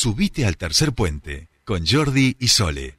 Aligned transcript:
Subite 0.00 0.46
al 0.46 0.56
tercer 0.56 0.92
puente 0.92 1.48
con 1.64 1.84
Jordi 1.84 2.36
y 2.38 2.46
Sole. 2.46 2.96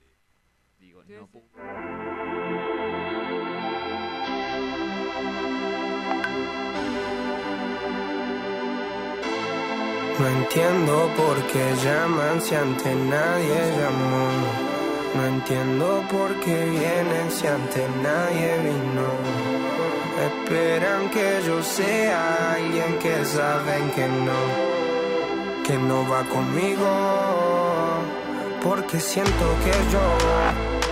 No 10.19 10.27
entiendo 10.27 11.13
por 11.15 11.47
qué 11.47 11.73
llaman 11.85 12.41
si 12.41 12.55
antes 12.55 12.95
nadie 12.97 13.77
llamó. 13.79 14.27
No 15.15 15.25
entiendo 15.25 16.05
por 16.11 16.37
qué 16.41 16.65
vienen 16.65 17.31
si 17.31 17.47
antes 17.47 17.89
nadie 18.03 18.57
vino. 18.57 19.09
Esperan 20.27 21.09
que 21.11 21.43
yo 21.47 21.63
sea 21.63 22.55
alguien 22.55 22.99
que 22.99 23.23
saben 23.23 23.89
que 23.91 24.05
no, 24.05 24.78
que 25.69 25.77
no 25.77 25.99
va 26.09 26.23
conmigo. 26.23 26.89
Porque 28.63 28.99
siento 28.99 29.45
que 29.63 29.73
yo 29.93 30.03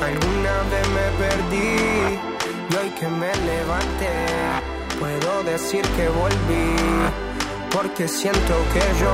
alguna 0.09 0.55
vez 0.71 0.85
me 0.97 1.07
perdí 1.23 2.19
y 2.69 2.75
hoy 2.79 2.89
que 2.99 3.07
me 3.07 3.31
levanté 3.51 4.13
puedo 4.99 5.43
decir 5.43 5.81
que 5.95 6.07
volví 6.09 6.75
porque 7.71 8.07
siento 8.07 8.53
que 8.73 8.83
yo 9.01 9.13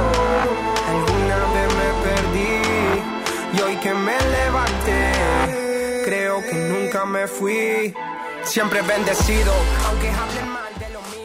alguna 0.93 1.39
vez 1.55 1.67
me 1.81 1.89
perdí 2.07 2.55
y 3.55 3.61
hoy 3.61 3.75
que 3.77 3.93
me 3.93 4.17
levanté 4.37 5.11
creo 6.05 6.41
que 6.41 6.55
nunca 6.71 7.05
me 7.05 7.25
fui 7.27 7.93
siempre 8.43 8.81
bendecido 8.81 9.53
aunque 9.87 10.09
hablen 10.09 10.49
mal 10.49 10.72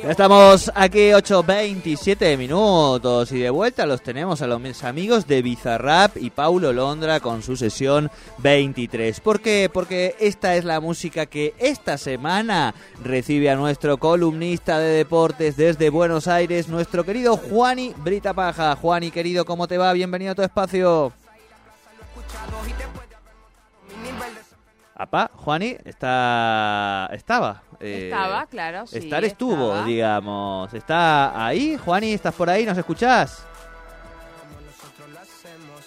Ya 0.03 0.13
estamos 0.13 0.71
aquí 0.77 1.11
8.27 1.11 2.39
minutos 2.39 3.33
y 3.33 3.41
de 3.41 3.51
vuelta 3.51 3.85
los 3.85 4.01
tenemos 4.01 4.41
a 4.41 4.47
los 4.47 4.85
amigos 4.85 5.27
de 5.27 5.43
Bizarrap 5.43 6.17
y 6.17 6.31
Paulo 6.31 6.73
Londra 6.73 7.19
con 7.19 7.43
su 7.43 7.57
sesión 7.57 8.09
23. 8.39 9.19
¿Por 9.21 9.41
qué? 9.41 9.69
Porque 9.73 10.15
esta 10.21 10.55
es 10.55 10.65
la 10.65 10.81
música 10.81 11.27
que 11.27 11.53
esta 11.59 11.99
semana 11.99 12.75
recibe 13.03 13.51
a 13.51 13.57
nuestro 13.57 13.99
columnista 13.99 14.79
de 14.79 14.91
deportes 14.91 15.57
desde 15.57 15.91
Buenos 15.91 16.29
Aires, 16.29 16.69
nuestro 16.69 17.05
querido 17.05 17.37
Juani 17.37 17.93
Brita 17.99 18.33
Paja. 18.33 18.77
Juani, 18.77 19.11
querido, 19.11 19.45
¿cómo 19.45 19.67
te 19.67 19.79
va? 19.79 19.93
Bienvenido 19.93 20.33
a 20.33 20.35
tu 20.37 20.43
espacio. 20.43 21.13
Apa, 25.01 25.31
Juani, 25.33 25.77
está... 25.85 27.09
estaba. 27.13 27.63
eh, 27.79 28.07
Estaba, 28.11 28.47
claro, 28.47 28.85
sí, 28.89 28.99
Estar 28.99 29.23
estuvo, 29.25 29.69
estaba. 29.71 29.87
digamos. 29.87 30.75
¿Está 30.75 31.47
ahí? 31.47 31.77
Juani, 31.77 32.13
¿estás 32.15 32.35
por 32.35 32.51
ahí? 32.51 32.67
¿Nos 32.67 32.77
escuchás? 32.77 33.47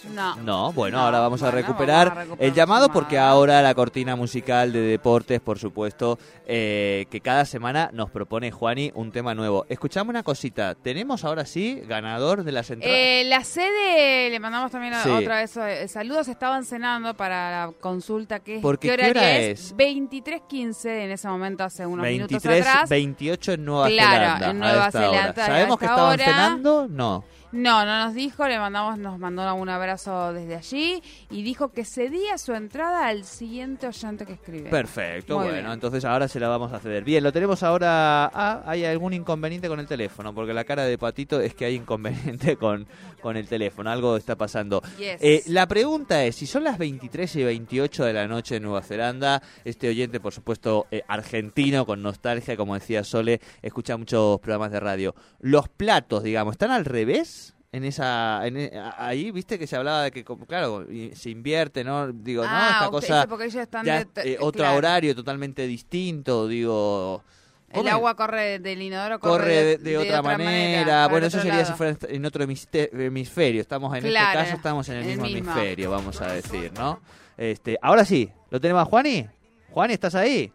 No. 0.10 0.36
No, 0.38 0.74
bueno, 0.74 0.98
No, 0.98 1.04
ahora 1.06 1.20
vamos 1.20 1.44
a 1.44 1.52
recuperar 1.52 2.08
vamos 2.10 2.18
a 2.18 2.24
recuperar 2.24 2.46
el 2.48 2.54
llamado 2.54 2.90
porque 2.92 3.18
ahora 3.20 3.62
la 3.62 3.74
cortina 3.76 4.16
musical 4.16 4.72
de 4.74 4.82
deportes, 4.82 5.40
por 5.42 5.60
supuesto, 5.60 6.18
eh, 6.46 7.06
que 7.12 7.22
cada 7.22 7.46
semana 7.46 7.90
nos 7.94 8.10
propone 8.10 8.52
Juani 8.52 8.92
un 8.96 9.12
tema 9.12 9.36
nuevo. 9.36 9.66
Escuchame 9.70 10.10
una 10.10 10.24
cosita, 10.24 10.76
tenemos 10.76 11.24
ahora 11.24 11.46
sí 11.46 11.82
ganador 11.88 12.44
de 12.44 12.52
las 12.52 12.70
entradas. 12.72 12.96
Eh, 12.98 13.24
la 13.28 13.44
sede, 13.44 14.30
le 14.30 14.40
mandamos 14.40 14.72
también 14.72 14.94
Sí. 15.04 15.10
otra 15.10 15.38
vez 15.38 15.56
eh, 15.58 15.88
saludos, 15.88 16.28
estaban 16.28 16.66
cenando 16.66 17.14
para 17.14 17.68
la 17.68 17.72
consulta 17.80 18.40
que 18.40 18.60
Porque, 18.62 18.90
¿qué 18.90 18.96
¿qué 18.98 19.04
horario 19.04 19.22
hora 19.22 19.38
es? 19.38 19.60
es? 19.72 19.76
23.15 19.78 20.86
en 21.06 21.12
ese 21.12 21.28
momento, 21.28 21.64
hace 21.64 21.86
unos 21.86 22.06
minutos 22.06 22.42
23, 22.44 22.68
atrás. 22.68 22.90
28 22.90 23.52
en 23.54 23.66
Nueva 23.66 23.88
Claro, 23.88 24.12
Zelanda. 24.14 24.50
en 24.50 24.60
Nueva 24.60 24.92
¿Sabemos 24.92 25.78
que 25.80 25.86
esta 25.86 25.96
estaban 25.96 26.14
hora. 26.14 26.26
cenando? 26.26 26.88
No. 26.90 27.24
No, 27.52 27.86
no 27.86 28.06
nos 28.06 28.14
dijo, 28.14 28.48
le 28.48 28.58
mandamos, 28.58 28.98
nos 28.98 29.20
mandó 29.20 29.54
un 29.56 29.68
abrazo 29.68 30.32
desde 30.34 30.56
allí 30.56 31.02
y 31.30 31.44
dijo 31.44 31.70
que 31.74 31.84
cedía 31.84 32.38
su 32.38 32.54
entrada 32.54 33.08
al 33.08 33.26
siguiente 33.26 33.88
oyente 33.88 34.26
que 34.26 34.34
escribe. 34.34 34.70
Perfecto, 34.70 35.36
Muy 35.36 35.48
bueno, 35.48 35.62
bien. 35.62 35.72
entonces 35.74 36.06
ahora 36.06 36.28
se 36.28 36.40
la 36.40 36.48
vamos 36.48 36.72
a 36.72 36.80
ceder. 36.80 37.04
Bien, 37.04 37.24
lo 37.24 37.34
tenemos 37.34 37.62
ahora. 37.64 38.26
Ah, 38.34 38.64
hay 38.66 38.86
algún 38.86 39.14
inconveniente 39.14 39.68
con 39.68 39.80
el 39.80 39.88
teléfono, 39.88 40.34
porque 40.34 40.54
la 40.54 40.64
cara 40.64 40.84
de 40.84 40.98
Patito 40.98 41.42
es 41.42 41.54
que 41.54 41.66
hay 41.66 41.76
inconveniente 41.76 42.56
con, 42.58 42.88
con 43.22 43.36
el 43.36 43.48
teléfono, 43.48 43.90
algo 43.90 44.16
está 44.16 44.36
pasando. 44.38 44.82
Yes. 44.98 45.18
Eh, 45.22 45.44
la 45.48 45.68
pregunta 45.68 46.24
es, 46.24 46.38
si 46.38 46.48
son 46.48 46.64
las 46.64 46.78
23 46.78 47.36
y 47.36 47.44
28 47.44 48.06
de 48.06 48.14
la 48.14 48.28
noche 48.28 48.56
en 48.56 48.64
Nueva 48.64 48.82
Zelanda, 48.82 49.42
este 49.66 49.90
oyente, 49.90 50.20
por 50.20 50.34
supuesto, 50.34 50.88
eh, 50.90 51.04
argentino, 51.08 51.86
con 51.86 52.02
nostalgia, 52.02 52.56
como 52.56 52.76
decía 52.76 53.04
Sole, 53.04 53.42
escucha 53.62 53.98
muchos 53.98 54.40
programas 54.40 54.72
de 54.72 54.80
radio. 54.80 55.16
Los 55.40 55.68
platos, 55.68 56.24
digamos, 56.24 56.54
¿están 56.54 56.72
al 56.72 56.86
revés? 56.86 57.41
En 57.74 57.86
esa, 57.86 58.46
en 58.46 58.58
e- 58.58 58.72
ahí, 58.98 59.32
viste 59.32 59.58
que 59.58 59.66
se 59.66 59.78
hablaba 59.78 60.04
de 60.04 60.12
que, 60.12 60.26
claro, 60.26 60.86
se 61.14 61.30
invierte, 61.30 61.86
¿no? 61.86 62.12
Digo, 62.12 62.44
no, 62.44 62.50
ah, 62.52 62.70
esta 62.74 62.90
usted 62.90 63.08
cosa 63.08 63.28
porque 63.28 63.46
ellos 63.46 63.62
están 63.62 63.86
ya 63.86 64.04
de- 64.04 64.34
eh, 64.34 64.38
otro 64.42 64.60
claro. 64.64 64.78
horario 64.78 65.16
totalmente 65.16 65.66
distinto, 65.66 66.48
digo. 66.50 67.24
El 67.70 67.88
agua 67.88 68.16
corre 68.18 68.60
del 68.60 68.82
inodoro, 68.82 69.18
corre 69.22 69.64
de, 69.64 69.78
de 69.78 69.98
otra, 69.98 70.22
manera. 70.22 71.08
Bueno, 71.08 71.28
eso 71.28 71.38
otro 71.38 71.48
sería 71.50 71.62
lado. 71.64 71.72
si 71.72 71.78
fuera 71.78 71.98
en 72.10 72.26
otro 72.26 72.44
hemisferio. 72.44 73.62
Estamos 73.62 73.96
en 73.98 74.04
Claro, 74.04 74.28
este 74.32 74.44
caso 74.44 74.56
estamos 74.58 74.90
en 74.90 74.96
el, 74.98 75.02
el 75.04 75.08
mismo, 75.08 75.24
mismo. 75.24 75.52
hemisferio, 75.52 75.92
vamos 75.92 76.20
a 76.22 76.34
decir, 76.34 76.74
¿no? 76.74 77.00
Este, 77.38 77.78
ahora 77.82 78.04
sí, 78.04 78.30
lo 78.50 78.60
tenemos 78.60 78.82
a 78.82 78.86
Juani. 78.86 79.26
Juani, 79.72 79.94
¿estás 79.94 80.16
ahí? 80.16 80.52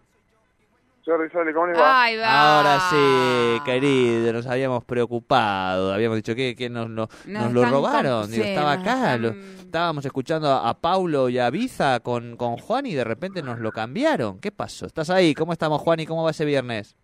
Jordi 1.07 1.31
Sole, 1.31 1.55
¿cómo 1.55 1.69
les 1.69 1.79
va? 1.79 2.03
Ahí 2.03 2.17
va. 2.19 2.59
Ahora 2.59 2.81
sí, 2.91 3.61
querido, 3.65 4.33
nos 4.33 4.47
habíamos 4.49 4.85
preocupado, 4.85 5.95
habíamos 5.95 6.17
dicho 6.17 6.35
que, 6.35 6.57
que 6.57 6.69
nos, 6.69 6.91
lo- 6.91 7.07
Nos 7.27 7.45
nos 7.45 7.53
lo 7.53 7.61
están 7.61 7.73
robaron, 7.73 8.23
com- 8.23 8.31
digo, 8.33 8.43
sí, 8.45 8.51
estaba 8.51 8.75
nos 8.77 8.83
acá, 8.83 8.95
están- 9.15 9.23
lo- 9.23 9.29
estábamos 9.31 10.05
escuchando 10.05 10.49
a, 10.51 10.69
a 10.69 10.75
Paulo 10.75 11.29
y 11.29 11.39
a 11.39 11.49
Biza 11.51 12.01
con, 12.01 12.37
con 12.37 12.57
Juan 12.57 12.87
y 12.87 12.95
de 12.95 13.05
repente 13.05 13.41
nos 13.43 13.61
lo 13.61 13.71
cambiaron. 13.71 14.41
¿Qué 14.41 14.51
pasó? 14.51 14.85
¿Estás 14.87 15.09
ahí? 15.11 15.33
¿Cómo 15.35 15.53
estamos, 15.53 15.81
Juan? 15.81 16.01
¿Y 16.01 16.07
cómo 16.07 16.25
va 16.25 16.33
ese 16.33 16.45
viernes? 16.45 16.97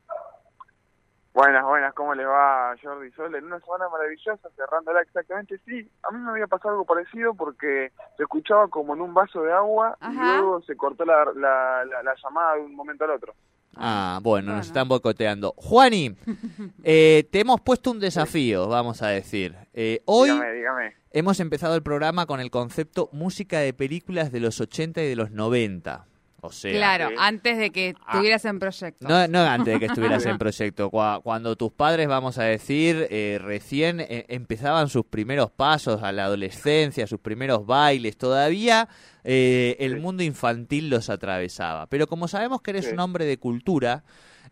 Buenas, 1.35 1.65
buenas, 1.65 1.95
¿cómo 1.95 2.15
les 2.15 2.27
va 2.27 2.75
Jordi 2.83 3.11
Sole? 3.13 3.39
En 3.39 3.45
una 3.47 3.59
semana 3.61 3.89
maravillosa, 3.89 4.51
cerrándola 4.55 5.01
exactamente. 5.01 5.59
Sí, 5.65 5.89
a 6.03 6.11
mí 6.11 6.19
me 6.19 6.31
había 6.33 6.47
pasado 6.47 6.71
algo 6.73 6.85
parecido 6.85 7.33
porque 7.35 7.91
se 8.19 8.25
escuchaba 8.25 8.69
como 8.69 8.93
en 8.95 9.01
un 9.01 9.15
vaso 9.15 9.41
de 9.43 9.51
agua 9.53 9.97
y 10.03 10.15
luego 10.37 10.61
se 10.63 10.77
cortó 10.77 11.07
la, 11.07 11.25
la, 11.35 11.85
la, 11.87 12.03
la 12.03 12.15
llamada 12.23 12.57
de 12.57 12.61
un 12.63 12.75
momento 12.75 13.05
al 13.05 13.13
otro. 13.13 13.35
Ah, 13.75 14.21
bueno, 14.23 14.55
nos 14.55 14.67
están 14.67 14.89
boicoteando. 14.89 15.55
Juani, 15.57 16.15
eh, 16.85 17.27
te 17.31 17.41
hemos 17.41 17.61
puesto 17.61 17.91
un 17.91 18.01
desafío, 18.01 18.69
vamos 18.69 19.03
a 19.03 19.09
decir. 19.09 19.55
Eh, 19.73 20.03
hoy 20.05 20.31
Dígame, 20.31 20.53
dígame. 20.53 20.93
hemos 21.11 21.41
empezado 21.41 21.75
el 21.75 21.83
programa 21.83 22.27
con 22.27 22.41
el 22.41 22.51
concepto 22.51 23.09
música 23.13 23.61
de 23.61 23.73
películas 23.73 24.31
de 24.31 24.41
los 24.41 24.61
80 24.61 25.03
y 25.03 25.09
de 25.09 25.17
los 25.17 25.31
90. 25.31 26.07
O 26.45 26.51
sea, 26.51 26.73
Claro, 26.73 27.09
Sí. 27.11 27.15
antes 27.19 27.57
de 27.57 27.71
que 27.71 27.95
Ah. 28.01 28.11
estuvieras 28.15 28.45
en 28.47 28.59
proyecto. 28.59 29.07
No, 29.09 29.29
no 29.29 29.39
antes 29.43 29.75
de 29.75 29.79
que 29.81 29.87
estuvieras 29.87 30.27
en 30.27 30.39
proyecto, 30.39 30.91
cua- 30.91 31.23
cuando 31.23 31.55
tus 31.55 31.71
padres, 31.73 32.09
vamos 32.09 32.37
a 32.39 32.43
decir, 32.43 33.07
eh, 33.11 33.39
recién 33.41 34.01
eh, 34.01 34.27
empezaban 34.29 34.89
sus 34.89 35.05
primeros 35.07 35.53
pasos 35.53 36.03
a 36.03 36.11
la 36.11 36.25
adolescencia, 36.25 37.07
sus 37.07 37.21
primeros 37.21 37.65
bailes, 37.65 38.17
todavía 38.17 38.89
eh, 39.25 39.77
el 39.79 39.95
Sí. 39.95 40.01
mundo 40.01 40.25
infantil 40.25 40.91
los 40.91 41.09
atravesaba. 41.11 41.87
Pero 41.87 42.09
como 42.09 42.27
sabemos 42.27 42.61
que 42.61 42.73
eres 42.73 42.87
Sí. 42.87 42.93
un 42.93 42.99
hombre 42.99 43.25
de 43.25 43.39
cultura, 43.39 44.03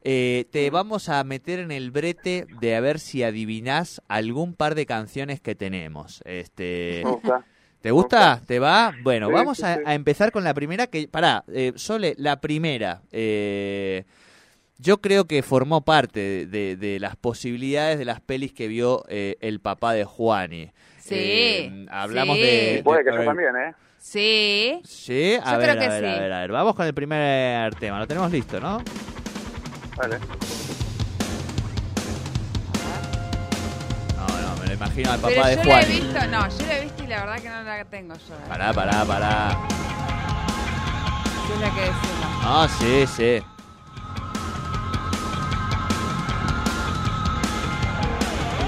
eh, 0.05 0.47
te 0.53 0.71
vamos 0.71 1.09
a 1.09 1.25
meter 1.25 1.59
en 1.59 1.72
el 1.72 1.91
brete 1.91 2.47
de 2.61 2.77
a 2.77 2.81
ver 2.81 3.01
si 3.01 3.25
adivinás 3.25 4.01
algún 4.07 4.55
par 4.55 4.77
de 4.77 4.87
canciones 4.87 5.41
que 5.41 5.57
tenemos. 5.57 6.22
Este. 6.25 7.03
¿Te 7.81 7.91
gusta? 7.91 8.41
¿Te 8.47 8.59
va? 8.59 8.95
Bueno, 9.03 9.29
Sí, 9.29 9.33
vamos 9.33 9.57
sí, 9.59 9.65
a, 9.65 9.77
sí. 9.77 9.81
a 9.87 9.95
empezar 9.95 10.33
con 10.33 10.45
la 10.45 10.53
primera 10.55 10.87
que... 10.87 11.09
Pará, 11.09 11.45
eh, 11.53 11.73
Sole, 11.77 12.15
la 12.19 12.41
primera. 12.41 13.01
eh, 13.11 14.05
yo 14.79 15.01
creo 15.01 15.27
que 15.27 15.43
formó 15.43 15.83
parte 15.83 16.21
de, 16.21 16.47
de- 16.47 16.77
de 16.77 17.01
las 17.01 17.17
posibilidades 17.17 17.99
de 17.99 18.05
las 18.07 18.21
pelis 18.21 18.53
que 18.53 18.67
vio 18.69 19.05
eh, 19.09 19.37
el 19.41 19.61
papá 19.61 19.93
de 19.93 20.05
Juani. 20.05 20.71
Sí, 20.99 21.15
Eh, 21.17 21.87
hablamos 21.91 22.37
sí. 22.37 22.43
de... 22.43 22.81
Puede 22.85 23.05
que 23.05 23.11
de- 23.11 23.17
yo 23.19 23.25
también, 23.25 23.51
¿eh? 23.57 23.75
Sí. 23.99 24.81
Sí, 24.84 25.34
a 25.43 25.53
Yo 25.53 25.59
ver, 25.59 25.71
creo 25.71 25.78
que 25.81 25.84
a 25.84 25.89
ver, 25.91 26.04
a 26.07 26.21
ver, 26.21 26.33
a 26.33 26.41
ver. 26.41 26.53
Vamos 26.53 26.75
con 26.75 26.87
el 26.87 26.95
primer 26.95 27.75
tema. 27.75 27.99
Lo 27.99 28.07
tenemos 28.07 28.31
listo, 28.33 28.59
¿no? 28.60 28.83
Vale. 29.97 30.19
Imagino 34.80 35.12
al 35.12 35.21
papá 35.21 35.32
Pero 35.34 35.47
de 35.47 35.56
yo 35.56 35.62
la 35.65 35.80
he 35.82 35.86
visto, 35.86 36.27
no, 36.28 36.48
yo 36.48 36.66
la 36.66 36.78
he 36.78 36.84
visto 36.84 37.04
y 37.04 37.06
la 37.06 37.21
verdad 37.21 37.36
que 37.42 37.48
no 37.50 37.62
la 37.62 37.84
tengo 37.84 38.15
yo. 38.15 38.34
eh. 38.34 38.38
Pará, 38.48 38.72
pará, 38.72 39.04
pará. 39.04 39.59
¿Qué 41.47 41.54
es 41.54 41.60
la 41.60 41.71
que 41.74 41.80
decimos? 41.80 42.27
Ah, 42.42 42.68
sí, 42.78 43.06
sí. 43.06 43.42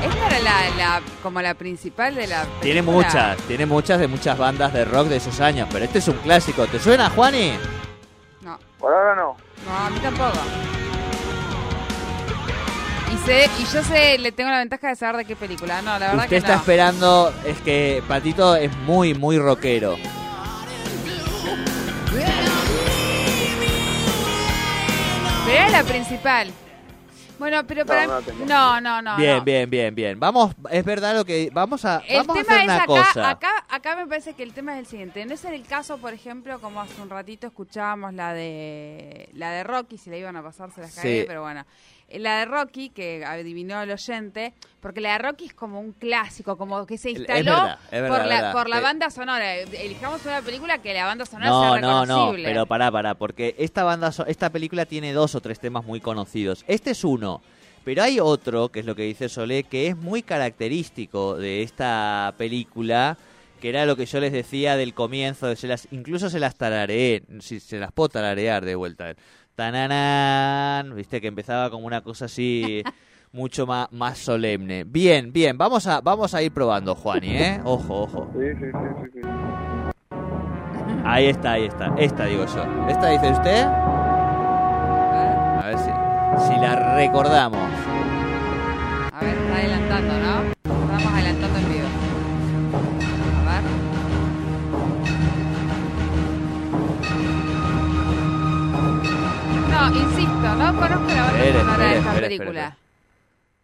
Esta 0.05 0.27
era 0.27 0.41
la, 0.41 0.77
la, 0.77 1.03
como 1.23 1.41
la 1.41 1.55
principal 1.55 2.15
de 2.15 2.27
la 2.27 2.45
Tiene 2.61 2.83
muchas, 2.83 3.37
tiene 3.49 3.67
muchas 3.67 4.01
de 4.01 4.09
muchas 4.09 4.37
bandas 4.37 4.73
de 4.73 4.85
rock 4.85 5.07
de 5.09 5.17
esos 5.17 5.41
años, 5.41 5.69
pero 5.73 5.85
este 5.85 5.99
es 5.99 6.09
un 6.09 6.17
clásico. 6.19 6.67
¿Te 6.67 6.79
suena, 6.79 7.09
Juani? 7.11 7.53
No, 8.43 8.59
Por 8.79 8.93
ahora 8.93 9.15
no. 9.15 9.37
no, 9.65 9.77
a 9.87 9.91
mí 9.91 9.99
tampoco. 10.01 10.39
Y, 13.23 13.27
sé, 13.27 13.51
y 13.61 13.65
yo 13.73 13.83
sé, 13.85 14.19
le 14.19 14.33
tengo 14.33 14.51
la 14.51 14.59
ventaja 14.59 14.89
de 14.89 14.97
saber 14.97 15.17
de 15.19 15.25
qué 15.25 15.37
película. 15.37 15.81
No, 15.83 15.93
la 15.93 15.99
verdad 15.99 16.15
Usted 16.17 16.29
que 16.31 16.37
está 16.37 16.55
no. 16.55 16.59
esperando, 16.59 17.35
es 17.47 17.61
que 17.61 18.03
Patito 18.09 18.57
es 18.57 18.75
muy, 18.79 19.15
muy 19.15 19.39
rockero. 19.39 19.97
Pero 25.45 25.57
era 25.59 25.69
la 25.71 25.85
principal. 25.85 26.51
Bueno, 27.39 27.67
pero 27.67 27.85
para 27.85 28.07
no 28.07 28.21
no, 28.47 28.81
no, 28.81 29.03
no. 29.03 29.17
bien, 29.17 29.39
no. 29.39 29.45
bien, 29.45 29.69
bien, 29.69 29.95
bien. 29.97 30.21
Vamos, 30.21 30.55
es 30.71 30.85
verdad 30.85 31.17
lo 31.17 31.25
que 31.25 31.51
vamos 31.53 31.85
a 31.85 32.01
El 32.07 32.19
vamos 32.25 32.37
a 32.39 32.43
tema 32.43 32.53
hacer 32.55 32.61
es 32.61 32.65
una 32.67 32.77
acá, 32.77 32.87
cosa. 32.87 33.31
acá, 33.31 33.65
acá 33.69 33.97
me 33.97 34.07
parece 34.07 34.35
que 34.35 34.45
el 34.45 34.53
tema 34.53 34.75
es 34.75 34.79
el 34.81 34.87
siguiente. 34.87 35.27
No 35.27 35.35
es 35.35 35.45
en 35.45 35.55
el 35.55 35.65
caso, 35.67 35.99
por 35.99 36.13
ejemplo, 36.13 36.61
como 36.61 36.81
hace 36.81 37.01
un 37.03 37.11
ratito 37.11 37.49
escuchábamos 37.49 38.15
la 38.15 38.33
de 38.33 39.29
la 39.33 39.51
de 39.51 39.65
Rocky, 39.65 39.99
si 39.99 40.11
la 40.11 40.19
iban 40.19 40.37
a 40.37 40.43
pasar 40.43 40.71
se 40.73 40.83
las 40.83 40.95
cagué, 40.95 41.23
Sí. 41.23 41.25
pero 41.27 41.43
bueno. 41.43 41.65
Eh, 42.13 42.19
La 42.19 42.39
de 42.41 42.45
Rocky, 42.45 42.91
que 42.91 43.25
adivinó 43.25 43.81
el 43.83 43.91
oyente, 43.91 44.53
porque 44.81 45.01
la 45.01 45.13
de 45.13 45.19
Rocky 45.19 45.47
es 45.47 45.55
como 45.55 45.81
un 45.81 45.93
clásico, 45.93 46.57
como 46.59 46.85
que 46.87 46.99
se 46.99 47.11
Es 47.11 47.19
instaló 47.19 47.45
verdad, 47.53 47.79
es 47.91 48.03
verdad, 48.03 48.09
por, 48.19 48.27
la, 48.27 48.35
verdad. 48.37 48.53
por 48.53 48.69
la 48.69 48.79
Eh, 48.79 48.83
banda 48.83 49.11
sonora. 49.11 49.55
Elijamos 49.57 50.25
una 50.27 50.43
película 50.43 50.79
que 50.79 50.93
la 50.95 51.07
banda 51.07 51.25
sonora 51.27 51.51
No, 51.51 51.61
sea 51.73 51.81
no, 51.81 52.07
no, 52.07 52.13
reconocible. 52.15 52.49
pero 52.49 52.67
pará, 52.67 52.91
pará, 52.91 53.15
porque 53.15 53.55
esta 53.59 53.85
banda, 53.85 54.13
so- 54.13 54.27
esta 54.27 54.51
película 54.51 54.87
tiene 54.87 55.13
dos 55.13 55.35
o 55.35 55.41
tres 55.41 55.59
temas 55.61 55.85
muy 55.85 56.01
conocidos. 56.01 56.65
Este 56.69 56.91
es 56.91 57.03
uno, 57.05 57.41
pero 57.85 58.03
hay 58.03 58.21
otro, 58.21 58.69
que 58.71 58.81
es 58.81 58.87
lo 58.87 58.95
que 58.95 59.03
dice 59.03 59.29
Solé, 59.29 59.65
que 59.65 59.89
es 59.89 59.97
muy 59.97 60.23
característico 60.23 61.37
de 61.37 61.63
esta 61.63 62.35
película, 62.39 63.17
que 63.61 63.69
era 63.69 63.87
lo 63.87 63.95
que 63.97 64.07
yo 64.07 64.19
les 64.21 64.33
decía 64.33 64.77
del 64.77 64.93
comienzo, 64.95 65.55
se 65.57 65.69
las, 65.69 65.87
incluso 65.93 66.29
se 66.31 66.41
las 66.41 66.57
tarareé, 66.57 67.23
si 67.41 67.61
se 67.61 67.79
las 67.79 67.93
puedo 67.93 68.09
tararear 68.09 68.65
de 68.65 68.75
vuelta. 68.75 69.15
Tananán, 69.63 70.93
viste 70.97 71.21
que 71.21 71.29
empezaba 71.29 71.71
como 71.71 71.87
una 71.87 72.01
cosa 72.01 72.25
así 72.25 72.83
mucho 73.33 73.65
más, 73.65 73.87
más 73.93 74.19
solemne. 74.19 74.83
Bien, 74.83 75.33
bien, 75.33 75.57
vamos 75.57 75.87
a, 75.87 76.01
vamos 76.01 76.35
a 76.35 76.43
ir 76.43 76.51
probando, 76.51 76.97
Juani, 76.97 77.37
¿eh? 77.37 77.61
Ojo, 77.63 78.03
ojo. 78.03 78.29
Sí, 78.33 78.49
sí, 78.59 78.67
sí, 78.73 78.89
sí, 79.05 79.11
sí. 79.15 79.21
Ahí 81.05 81.27
está, 81.27 81.53
ahí 81.53 81.67
está. 81.67 81.95
Esta 81.97 82.25
digo 82.25 82.45
yo. 82.47 82.89
¿Esta 82.89 83.07
dice 83.11 83.31
usted? 83.31 83.63
A 85.55 85.63
ver 85.65 85.79
si, 85.79 85.91
si 86.49 86.61
la 86.61 86.97
recordamos. 86.97 87.63
A 89.13 89.21
ver, 89.21 89.37
está 89.37 89.55
adelantando, 89.59 90.19
¿no? 90.19 90.43
Estamos 90.43 91.15
adelantando 91.15 91.59
en 91.61 91.69
vivo. 91.73 91.89
No, 99.83 99.89
insisto, 99.99 100.55
no 100.55 100.75
conozco 100.79 101.07
la 101.09 101.23
banda 101.23 101.39
Espere, 101.39 101.59
sonora 101.59 101.73
espere, 101.73 101.89
de 101.89 101.99
esta 101.99 102.11
espere, 102.13 102.29
película. 102.29 102.77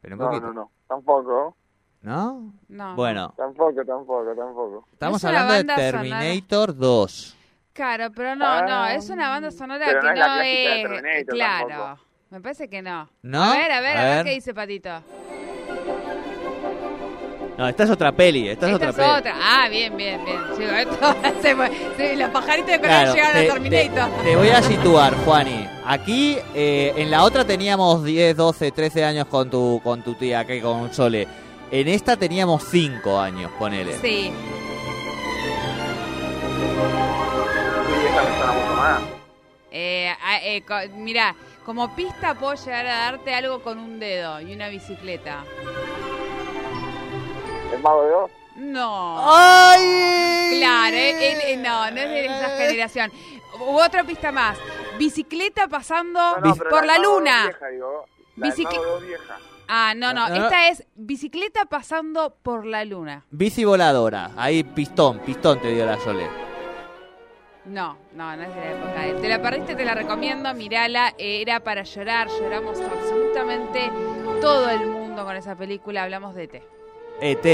Pero 0.01 0.15
un 0.17 0.21
No, 0.21 0.27
poquito. 0.27 0.47
no, 0.49 0.53
no. 0.53 0.71
Tampoco. 0.89 1.57
¿No? 2.03 2.53
No. 2.69 2.95
Bueno, 2.97 3.35
Tampoco, 3.37 3.85
tampoco, 3.85 4.35
tampoco. 4.37 4.85
estamos 4.93 5.17
Es 5.19 5.25
una 5.31 5.41
hablando 5.43 5.53
de 5.55 5.59
banda 5.65 5.77
Terminator 5.77 6.77
2. 6.77 7.37
Claro, 7.73 8.11
pero 8.15 8.35
no, 8.35 8.45
Ah, 8.47 8.63
no, 8.67 8.87
es 8.87 9.09
una 9.11 9.29
banda 9.29 9.51
sonora 9.53 9.85
pero 9.87 10.01
que 10.01 10.07
no 10.09 10.13
no, 10.15 10.15
es 10.15 10.19
la 10.19 10.25
clásica 10.27 10.43
de 10.43 10.81
es. 10.83 10.89
Terminator 10.89 11.35
claro. 11.35 11.69
tampoco. 11.69 12.01
Me 12.31 12.41
parece 12.41 12.69
que 12.69 12.83
no. 12.83 13.09
¿No? 13.23 13.43
A 13.45 13.53
ver, 13.53 13.73
a 13.73 13.81
ver, 13.81 13.97
A 13.97 14.01
a 14.01 14.05
ver, 14.05 14.15
ver. 14.17 14.25
qué 14.27 14.31
dice 14.33 14.53
Patito. 14.55 14.91
No, 17.59 17.67
esta 17.69 17.83
es 17.83 17.91
otra 17.91 18.13
peli. 18.13 18.49
Esta 18.49 18.67
es 18.69 18.73
Esta 18.75 18.77
otra 18.77 18.91
es 18.91 18.95
peli. 18.95 19.19
otra. 19.19 19.35
Ah, 19.43 19.69
bien, 19.69 19.97
bien, 19.97 20.25
bien. 20.25 20.39
Sí, 20.57 20.63
esto 20.63 21.17
se 21.43 22.11
sí, 22.11 22.17
los 22.17 22.31
pajaritos 22.31 22.71
de 22.71 22.81
Claro, 22.81 23.13
llegaron 23.15 23.33
te, 23.43 23.51
a 23.51 23.53
Terminator. 23.53 24.11
te- 24.19 24.23
te 24.31 24.37
voy 24.37 24.49
a 24.51 24.63
situar, 24.63 25.15
Juani. 25.25 25.69
Aquí, 25.85 26.39
eh, 26.55 26.93
en 26.97 27.11
la 27.11 27.25
otra 27.25 27.45
teníamos 27.45 28.05
10, 28.05 28.37
12, 28.37 28.71
13 28.71 29.05
años 29.05 29.27
con 29.27 29.51
tu, 29.51 29.81
con 29.83 30.03
tu 30.03 30.15
tía, 30.15 30.45
que 30.45 30.63
con 30.63 30.95
Sole. 30.95 31.27
En 31.73 31.89
esta 31.89 32.17
teníamos 32.17 32.63
5 32.71 33.19
años, 33.19 33.51
ponele. 33.59 33.99
Sí. 33.99 34.31
Eh, 39.71 40.13
eh, 40.45 40.63
co- 40.63 40.75
mira, 40.97 41.35
como 41.65 41.95
pista 41.95 42.35
puedo 42.35 42.55
llegar 42.55 42.87
a 42.87 42.99
darte 42.99 43.35
algo 43.35 43.63
con 43.63 43.79
un 43.79 44.01
dedo 44.01 44.41
y 44.41 44.55
una 44.55 44.69
bicicleta. 44.69 45.45
¿El 47.73 47.83
Mago 47.83 48.03
de 48.05 48.13
Oz? 48.15 48.31
No. 48.57 49.17
¡Ay! 49.37 50.59
Claro, 50.59 50.97
eh, 50.97 51.11
eh, 51.11 51.53
eh, 51.53 51.57
no, 51.57 51.91
no 51.91 51.97
es 51.97 52.09
de 52.09 52.25
esa 52.27 52.49
generación. 52.59 53.13
U 53.61 53.79
otra 53.81 54.05
pista 54.05 54.33
más. 54.33 54.59
Bicicleta 54.99 55.69
pasando 55.69 56.19
No, 56.21 56.49
no, 56.49 56.55
pero 56.57 56.71
por 56.71 56.85
la 56.87 56.99
luna. 56.99 57.45
Vieja, 57.45 57.69
digo. 57.69 58.05
La 58.37 58.47
Mago. 58.47 58.81
Ah, 59.69 59.93
no, 59.97 60.13
no, 60.15 60.29
No, 60.29 60.35
no. 60.37 60.45
esta 60.45 60.69
es 60.69 60.85
bicicleta 60.95 61.67
pasando 61.67 62.35
por 62.43 62.65
la 62.65 62.85
luna. 62.85 63.25
Bici 63.31 63.65
voladora. 63.65 64.31
Ahí, 64.37 64.65
pistón, 64.65 65.19
pistón 65.21 65.61
te 65.61 65.69
dio 65.73 65.85
la 65.87 65.99
Sole. 66.01 66.27
No, 67.67 67.99
no, 68.15 68.35
no 68.37 68.43
es 68.43 68.55
de 68.55 68.61
la 68.61 68.71
época. 68.71 69.01
de- 69.03 69.15
Te 69.21 69.29
la 69.29 69.43
perdiste, 69.43 69.77
te 69.77 69.85
la 69.85 69.95
recomiendo, 69.95 70.55
mirala. 70.55 71.15
Era 71.19 71.61
para 71.61 71.83
llorar, 71.83 72.29
lloramos 72.29 72.81
absolutamente 72.81 73.91
todo 74.41 74.71
el 74.71 74.87
mundo 74.87 75.25
con 75.25 75.37
esa 75.37 75.55
película. 75.55 76.05
Hablamos 76.05 76.35
de 76.35 76.45
E 76.45 76.63
ET, 77.21 77.45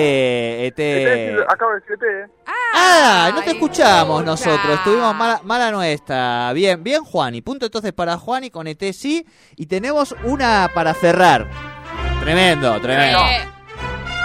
ET. 0.66 0.78
Es- 0.78 1.44
acabo 1.48 1.72
de 1.72 1.80
decir 1.80 1.94
ET, 1.94 2.24
¿eh? 2.24 2.30
Ah, 2.76 3.30
no 3.34 3.42
te 3.42 3.52
escuchamos 3.52 4.22
escucha. 4.22 4.50
nosotros, 4.50 4.74
estuvimos 4.78 5.14
mala, 5.14 5.40
mala 5.44 5.70
nuestra. 5.70 6.52
Bien, 6.52 6.82
bien 6.82 7.04
Juan, 7.04 7.34
y 7.34 7.40
punto 7.40 7.66
entonces 7.66 7.92
para 7.92 8.16
Juan 8.18 8.44
y 8.44 8.50
con 8.50 8.66
ET 8.66 8.92
sí. 8.92 9.24
Y 9.56 9.66
tenemos 9.66 10.14
una 10.24 10.68
para 10.74 10.92
cerrar. 10.94 11.48
Tremendo, 12.20 12.80
tremendo. 12.80 13.18
Eh, 13.20 13.48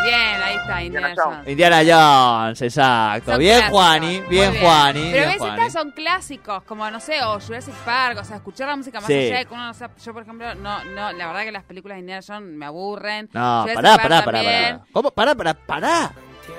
bien, 0.04 0.39
está, 0.70 0.84
Indiana 0.84 1.10
Indiana 1.10 1.24
Jones. 1.36 1.48
Indiana 1.48 2.42
Jones, 2.46 2.62
exacto. 2.62 3.32
Son 3.32 3.40
bien 3.40 3.58
clásicos, 3.58 3.80
Juani, 3.82 4.20
muy 4.22 4.30
bien 4.30 4.56
Juani. 4.60 5.00
Pero 5.02 5.12
bien 5.14 5.28
ves, 5.30 5.38
Juani. 5.38 5.58
estas 5.62 5.74
son 5.74 5.92
clásicos, 5.92 6.64
como 6.64 6.90
no 6.92 7.00
sé, 7.00 7.24
o 7.24 7.40
Jurassic 7.40 7.76
Park, 7.86 8.18
o 8.22 8.24
sea, 8.24 8.38
escuchar 8.38 8.68
la 8.68 8.76
música 8.76 9.00
más 9.00 9.08
Sí. 9.08 9.14
allá 9.14 9.38
de 9.40 9.46
que 9.46 9.54
uno 9.54 9.66
no 9.68 9.74
sabe- 9.74 9.94
Yo, 10.04 10.14
por 10.14 10.24
ejemplo, 10.24 10.56
no, 10.56 10.84
no, 10.86 11.12
la 11.12 11.28
verdad 11.28 11.44
que 11.44 11.52
las 11.52 11.64
películas 11.64 11.96
de 11.96 12.00
Indiana 12.02 12.22
Jones 12.26 12.54
me 12.54 12.66
aburren. 12.66 13.30
No, 13.34 13.62
Jurassic 13.62 13.76
pará, 13.76 13.90
Park 13.90 14.02
pará, 14.04 14.26
pará, 14.26 14.38
también. 14.40 14.78
pará. 14.78 14.86
¿Cómo? 14.92 15.12
Pará, 15.12 15.36
pará, 15.36 15.54
pará. 15.54 16.12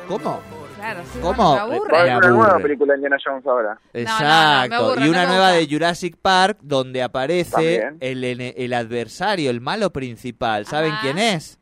¿Cómo? 0.07 0.41
Claro, 0.77 1.01
sí, 1.13 1.19
¿Cómo? 1.21 1.35
bueno, 1.67 1.83
me 1.85 1.93
Va 1.93 1.99
a 1.99 2.01
haber 2.01 2.15
una 2.15 2.15
aburre. 2.17 2.29
nueva 2.31 2.59
película 2.59 2.93
de 2.95 2.99
Indiana 2.99 3.17
Jones 3.23 3.47
ahora. 3.47 3.69
no, 3.75 3.79
no, 3.83 3.93
me 3.93 4.01
Exacto. 4.01 4.75
aburre, 4.77 5.05
y 5.05 5.09
una 5.11 5.27
nueva 5.27 5.51
de 5.51 5.69
Jurassic 5.69 6.17
Park 6.23 6.59
donde 6.63 7.03
aparece 7.03 7.91
el, 8.01 8.25
el 8.25 8.73
adversario, 8.73 9.51
el 9.51 9.61
malo 9.61 9.93
principal. 9.93 10.65
¿Saben 10.67 10.93
Ajá. 10.93 11.03
quién 11.03 11.19
es? 11.19 11.59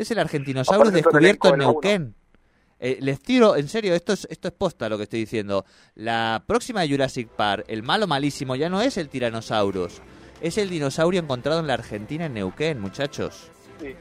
Es 0.00 0.10
el 0.10 0.18
argentinosaurus 0.18 0.94
descubierto 0.94 1.52
en 1.52 1.58
Neuquén. 1.58 2.14
Eh, 2.78 2.96
les 3.02 3.20
tiro, 3.20 3.54
en 3.56 3.68
serio, 3.68 3.94
esto 3.94 4.14
es, 4.14 4.26
esto 4.30 4.48
es 4.48 4.54
posta 4.54 4.88
lo 4.88 4.96
que 4.96 5.02
estoy 5.02 5.20
diciendo. 5.20 5.66
La 5.94 6.42
próxima 6.46 6.80
de 6.80 6.88
Jurassic 6.88 7.28
Park, 7.28 7.66
el 7.68 7.82
malo 7.82 8.06
malísimo, 8.06 8.56
ya 8.56 8.70
no 8.70 8.80
es 8.80 8.96
el 8.96 9.10
Tyrannosaurus. 9.10 10.00
Es 10.40 10.56
el 10.56 10.70
dinosaurio 10.70 11.20
encontrado 11.20 11.60
en 11.60 11.66
la 11.66 11.74
Argentina, 11.74 12.24
en 12.24 12.32
Neuquén, 12.32 12.80
muchachos. 12.80 13.50
Sí. 13.78 13.94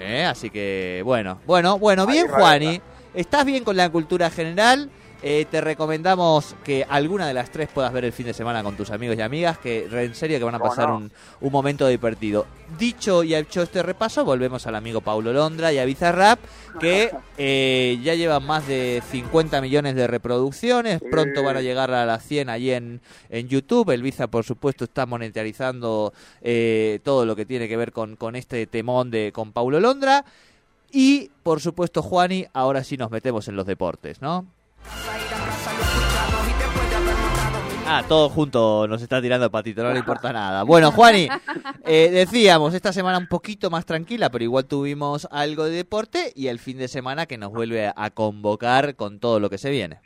Eh, 0.00 0.24
Así 0.24 0.50
que, 0.50 1.02
bueno, 1.04 1.40
bueno, 1.46 1.78
bueno, 1.78 2.08
bien, 2.08 2.26
Juani. 2.26 2.80
Estás 3.14 3.44
bien 3.44 3.62
con 3.62 3.76
la 3.76 3.88
cultura 3.88 4.30
general. 4.30 4.90
Eh, 5.22 5.46
te 5.50 5.60
recomendamos 5.60 6.54
que 6.62 6.86
alguna 6.88 7.26
de 7.26 7.34
las 7.34 7.50
tres 7.50 7.68
puedas 7.72 7.92
ver 7.92 8.04
el 8.04 8.12
fin 8.12 8.26
de 8.26 8.34
semana 8.34 8.62
con 8.62 8.76
tus 8.76 8.90
amigos 8.90 9.16
y 9.16 9.22
amigas, 9.22 9.58
que 9.58 9.86
en 9.90 10.14
serio 10.14 10.38
que 10.38 10.44
van 10.44 10.54
a 10.54 10.58
¿Cómo 10.58 10.70
pasar 10.70 10.88
no? 10.88 10.96
un, 10.98 11.12
un 11.40 11.52
momento 11.52 11.86
divertido. 11.88 12.46
Dicho 12.78 13.24
y 13.24 13.34
hecho 13.34 13.62
este 13.62 13.82
repaso, 13.82 14.24
volvemos 14.24 14.66
al 14.66 14.74
amigo 14.74 15.00
Paulo 15.00 15.32
Londra 15.32 15.72
y 15.72 15.78
a 15.78 15.84
Bizarrap, 15.84 16.38
que 16.80 17.10
eh, 17.38 17.98
ya 18.02 18.14
llevan 18.14 18.44
más 18.44 18.66
de 18.66 19.02
50 19.10 19.60
millones 19.60 19.94
de 19.94 20.06
reproducciones, 20.06 21.00
pronto 21.10 21.42
van 21.42 21.56
a 21.56 21.62
llegar 21.62 21.90
a 21.92 22.04
las 22.04 22.24
100 22.24 22.50
allí 22.50 22.72
en, 22.72 23.00
en 23.30 23.48
YouTube. 23.48 23.90
El 23.90 24.02
Visa, 24.02 24.26
por 24.26 24.44
supuesto, 24.44 24.84
está 24.84 25.06
monetarizando 25.06 26.12
eh, 26.42 27.00
todo 27.02 27.24
lo 27.24 27.34
que 27.36 27.46
tiene 27.46 27.68
que 27.68 27.76
ver 27.76 27.92
con, 27.92 28.16
con 28.16 28.36
este 28.36 28.66
temón 28.66 29.10
de 29.10 29.32
con 29.32 29.52
Paulo 29.52 29.80
Londra. 29.80 30.24
Y, 30.92 31.30
por 31.42 31.60
supuesto, 31.60 32.02
Juani, 32.02 32.46
ahora 32.52 32.84
sí 32.84 32.96
nos 32.96 33.10
metemos 33.10 33.48
en 33.48 33.56
los 33.56 33.66
deportes, 33.66 34.20
¿no? 34.20 34.46
Ah, 37.88 38.02
todo 38.08 38.28
junto 38.28 38.88
nos 38.88 39.00
está 39.00 39.22
tirando 39.22 39.48
patito, 39.48 39.82
no 39.84 39.92
le 39.92 40.00
importa 40.00 40.32
nada. 40.32 40.64
Bueno, 40.64 40.90
Juani, 40.90 41.28
eh, 41.84 42.10
decíamos, 42.10 42.74
esta 42.74 42.92
semana 42.92 43.16
un 43.16 43.28
poquito 43.28 43.70
más 43.70 43.86
tranquila, 43.86 44.28
pero 44.28 44.42
igual 44.42 44.66
tuvimos 44.66 45.28
algo 45.30 45.64
de 45.66 45.76
deporte 45.76 46.32
y 46.34 46.48
el 46.48 46.58
fin 46.58 46.78
de 46.78 46.88
semana 46.88 47.26
que 47.26 47.38
nos 47.38 47.52
vuelve 47.52 47.92
a 47.94 48.10
convocar 48.10 48.96
con 48.96 49.20
todo 49.20 49.38
lo 49.38 49.48
que 49.50 49.58
se 49.58 49.70
viene. 49.70 50.00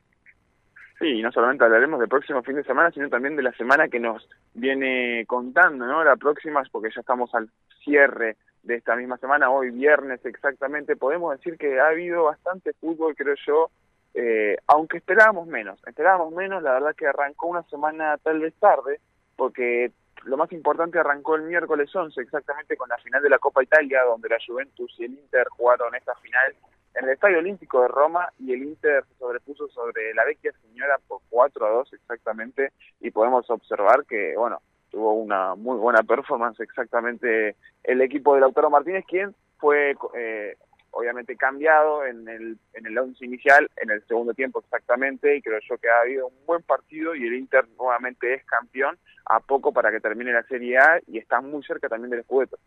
Sí, 0.99 1.07
y 1.07 1.23
no 1.23 1.33
solamente 1.33 1.65
hablaremos 1.65 1.99
del 1.99 2.11
próximo 2.11 2.43
fin 2.43 2.57
de 2.57 2.65
semana, 2.65 2.91
sino 2.91 3.09
también 3.09 3.35
de 3.35 3.43
la 3.43 3.53
semana 3.53 3.89
que 3.89 3.99
nos 3.99 4.29
viene 4.53 5.25
contando, 5.27 5.87
¿no? 5.87 6.05
La 6.05 6.17
próxima, 6.17 6.63
porque 6.71 6.91
ya 6.95 7.01
estamos 7.01 7.35
al 7.35 7.49
cierre 7.83 8.37
de 8.63 8.75
esta 8.75 8.95
misma 8.95 9.17
semana, 9.17 9.49
hoy 9.49 9.71
viernes 9.71 10.21
exactamente, 10.27 10.97
podemos 10.97 11.35
decir 11.35 11.57
que 11.57 11.81
ha 11.81 11.89
habido 11.89 12.25
bastante 12.25 12.75
fútbol, 12.75 13.17
creo 13.17 13.35
yo, 13.47 13.71
eh, 14.15 14.57
aunque 14.67 14.99
esperábamos 14.99 15.47
menos, 15.47 15.79
esperábamos 15.87 16.33
menos, 16.33 16.63
la 16.63 16.73
verdad 16.73 16.95
que 16.97 17.07
arrancó 17.07 17.47
una 17.47 17.63
semana 17.65 18.19
tal 18.19 18.41
vez 18.41 18.55
tarde, 18.55 19.01
porque 19.37 19.93
lo 20.25 20.37
más 20.37 20.53
importante 20.53 20.99
arrancó 20.99 21.37
el 21.37 21.43
miércoles 21.43 21.95
11, 21.95 22.21
exactamente 22.21 22.77
con 22.77 22.89
la 22.89 22.99
final 22.99 23.23
de 23.23 23.31
la 23.31 23.39
Copa 23.39 23.63
Italia, 23.63 24.03
donde 24.05 24.29
la 24.29 24.39
Juventus 24.45 24.95
y 24.99 25.05
el 25.05 25.13
Inter 25.13 25.47
jugaron 25.51 25.95
esta 25.95 26.15
final 26.17 26.55
en 26.95 27.05
el 27.05 27.11
Estadio 27.11 27.39
Olímpico 27.39 27.83
de 27.83 27.89
Roma 27.89 28.29
y 28.39 28.53
el 28.53 28.63
Inter 28.63 29.05
se 29.05 29.15
sobrepuso 29.19 29.69
sobre 29.69 30.13
la 30.15 30.25
vecchia 30.25 30.53
señora 30.61 30.99
por 31.07 31.21
4 31.31 31.67
a 31.67 31.71
2 31.71 31.93
exactamente 31.95 32.73
y 33.01 33.11
podemos 33.11 33.49
observar 33.49 34.05
que, 34.07 34.35
bueno, 34.37 34.61
tuvo 34.91 35.13
una 35.13 35.55
muy 35.55 35.79
buena 35.79 36.03
performance 36.03 36.61
exactamente 36.61 37.55
el 37.85 38.03
equipo 38.03 38.35
de 38.35 38.41
Lautaro 38.41 38.71
Martínez, 38.71 39.05
quien 39.07 39.35
fue 39.59 39.95
eh, 40.15 40.57
obviamente 40.93 41.37
cambiado 41.37 42.05
en 42.05 42.29
el, 42.29 42.59
en 42.75 42.87
el 42.87 42.99
once 42.99 43.25
inicial, 43.25 43.71
en 43.77 43.91
el 43.91 44.05
segundo 44.07 44.35
tiempo 44.35 44.61
exactamente, 44.61 45.37
y 45.37 45.43
creo 45.43 45.59
yo 45.69 45.79
que 45.79 45.89
ha 45.89 46.01
habido 46.01 46.27
un 46.29 46.47
buen 46.47 46.63
partido 46.63 47.15
y 47.15 47.27
el 47.27 47.35
Inter 47.35 47.67
nuevamente 47.79 48.35
es 48.35 48.45
campeón 48.45 48.99
a 49.27 49.41
poco 49.41 49.73
para 49.73 49.91
que 49.91 50.01
termine 50.01 50.33
la 50.33 50.43
Serie 50.45 50.79
A 50.79 51.01
y 51.07 51.19
está 51.19 51.41
muy 51.41 51.63
cerca 51.63 51.89
también 51.89 52.11
del 52.11 52.25
Scudetto. 52.25 52.59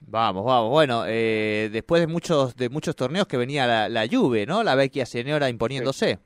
Vamos, 0.00 0.44
vamos. 0.44 0.70
Bueno, 0.70 1.04
eh, 1.06 1.68
después 1.72 2.00
de 2.00 2.06
muchos 2.06 2.56
de 2.56 2.68
muchos 2.68 2.96
torneos 2.96 3.26
que 3.26 3.36
venía 3.36 3.66
la, 3.66 3.88
la 3.88 4.06
Juve, 4.10 4.46
¿no? 4.46 4.62
La 4.62 4.74
vecchia 4.74 5.04
señora 5.04 5.48
imponiéndose. 5.48 6.18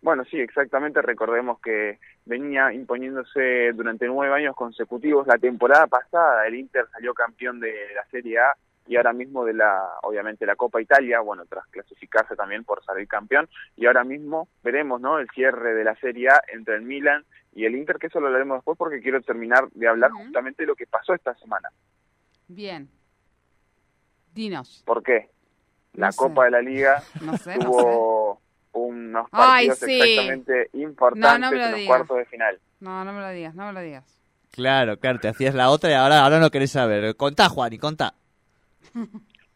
Bueno, 0.00 0.24
sí, 0.30 0.38
exactamente. 0.38 1.02
Recordemos 1.02 1.60
que 1.60 1.98
venía 2.26 2.72
imponiéndose 2.72 3.72
durante 3.72 4.06
nueve 4.06 4.34
años 4.34 4.54
consecutivos. 4.54 5.26
La 5.26 5.38
temporada 5.38 5.86
pasada 5.86 6.46
el 6.46 6.54
Inter 6.54 6.86
salió 6.92 7.12
campeón 7.12 7.58
de 7.60 7.72
la 7.94 8.04
Serie 8.10 8.38
A 8.38 8.54
y 8.86 8.96
ahora 8.96 9.12
mismo 9.12 9.44
de 9.44 9.54
la, 9.54 9.98
obviamente, 10.02 10.46
la 10.46 10.56
Copa 10.56 10.80
Italia, 10.80 11.20
bueno, 11.20 11.44
tras 11.46 11.66
clasificarse 11.68 12.36
también 12.36 12.64
por 12.64 12.84
salir 12.84 13.08
campeón, 13.08 13.48
y 13.76 13.86
ahora 13.86 14.04
mismo 14.04 14.48
veremos, 14.62 15.00
¿no?, 15.00 15.18
el 15.18 15.28
cierre 15.30 15.74
de 15.74 15.84
la 15.84 15.94
Serie 15.96 16.28
A 16.28 16.40
entre 16.52 16.76
el 16.76 16.82
Milan 16.82 17.24
y 17.54 17.64
el 17.64 17.76
Inter, 17.76 17.98
que 17.98 18.08
eso 18.08 18.20
lo 18.20 18.26
hablaremos 18.26 18.58
después 18.58 18.76
porque 18.76 19.00
quiero 19.00 19.22
terminar 19.22 19.68
de 19.72 19.88
hablar 19.88 20.10
justamente 20.10 20.64
de 20.64 20.66
lo 20.66 20.74
que 20.74 20.86
pasó 20.86 21.14
esta 21.14 21.34
semana. 21.36 21.70
Bien. 22.48 22.88
Dinos. 24.34 24.82
¿Por 24.84 25.02
qué? 25.02 25.30
La 25.94 26.12
Copa 26.12 26.44
de 26.44 26.50
la 26.50 26.60
Liga 26.60 27.02
tuvo 27.60 28.40
unos 28.72 29.30
partidos 29.30 29.82
exactamente 29.82 30.68
importantes 30.72 31.52
en 31.52 31.70
los 31.70 31.86
cuartos 31.86 32.16
de 32.18 32.24
final. 32.26 32.58
No, 32.80 33.04
no 33.04 33.12
me 33.12 33.20
lo 33.20 33.30
digas, 33.30 33.54
no 33.54 33.66
me 33.66 33.72
lo 33.72 33.80
digas. 33.80 34.04
Claro, 34.50 34.98
claro, 34.98 35.18
te 35.18 35.28
hacías 35.28 35.54
la 35.54 35.70
otra 35.70 35.90
y 35.90 35.94
ahora, 35.94 36.22
ahora 36.22 36.38
no 36.38 36.50
querés 36.50 36.72
saber. 36.72 37.16
Contá, 37.16 37.48
Juan, 37.48 37.72
y 37.72 37.78
contá. 37.78 38.14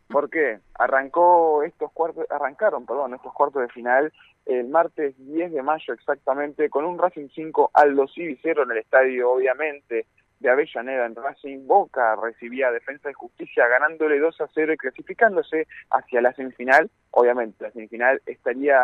¿Por 0.08 0.30
qué? 0.30 0.60
Arrancó 0.74 1.62
estos 1.62 1.92
cuartos, 1.92 2.24
arrancaron, 2.30 2.86
perdón, 2.86 3.14
estos 3.14 3.32
cuartos 3.34 3.62
de 3.62 3.68
final 3.68 4.12
el 4.48 4.68
martes 4.68 5.14
10 5.18 5.52
de 5.52 5.62
mayo 5.62 5.92
exactamente 5.92 6.70
con 6.70 6.86
un 6.86 6.98
Racing 6.98 7.28
5 7.34 7.70
Aldo 7.74 8.08
Civi 8.08 8.38
0 8.42 8.62
en 8.62 8.70
el 8.72 8.78
estadio, 8.78 9.30
obviamente, 9.30 10.06
de 10.40 10.50
Avellaneda 10.50 11.04
en 11.04 11.14
Racing. 11.14 11.66
Boca 11.66 12.16
recibía 12.16 12.70
Defensa 12.70 13.08
de 13.08 13.14
Justicia 13.14 13.66
ganándole 13.68 14.18
2 14.18 14.40
a 14.40 14.48
0 14.54 14.72
y 14.72 14.76
clasificándose 14.78 15.66
hacia 15.90 16.22
la 16.22 16.32
semifinal. 16.32 16.90
Obviamente, 17.10 17.62
la 17.62 17.72
semifinal 17.72 18.22
estaría 18.24 18.80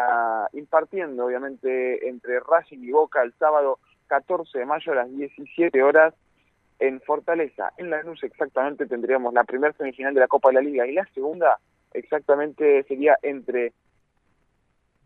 impartiendo, 0.53 1.27
obviamente, 1.27 2.09
entre 2.09 2.41
Racing 2.41 2.81
y 2.83 2.91
Boca 2.91 3.23
el 3.23 3.33
sábado 3.39 3.79
14 4.09 4.59
de 4.59 4.67
mayo 4.67 4.93
a 4.93 4.97
las 4.97 5.11
17 5.11 5.83
horas 5.83 6.15
en 6.78 7.00
Fortaleza, 7.00 7.73
en 7.76 7.90
la 7.90 7.99
Lanús 7.99 8.23
exactamente 8.25 8.87
tendríamos 8.87 9.33
la 9.33 9.45
primera 9.45 9.73
semifinal 9.75 10.14
de 10.14 10.21
la 10.21 10.28
Copa 10.28 10.49
de 10.49 10.54
la 10.54 10.61
Liga 10.61 10.87
y 10.87 10.93
la 10.93 11.07
segunda 11.14 11.59
exactamente 11.93 12.83
sería 12.85 13.16
entre 13.23 13.73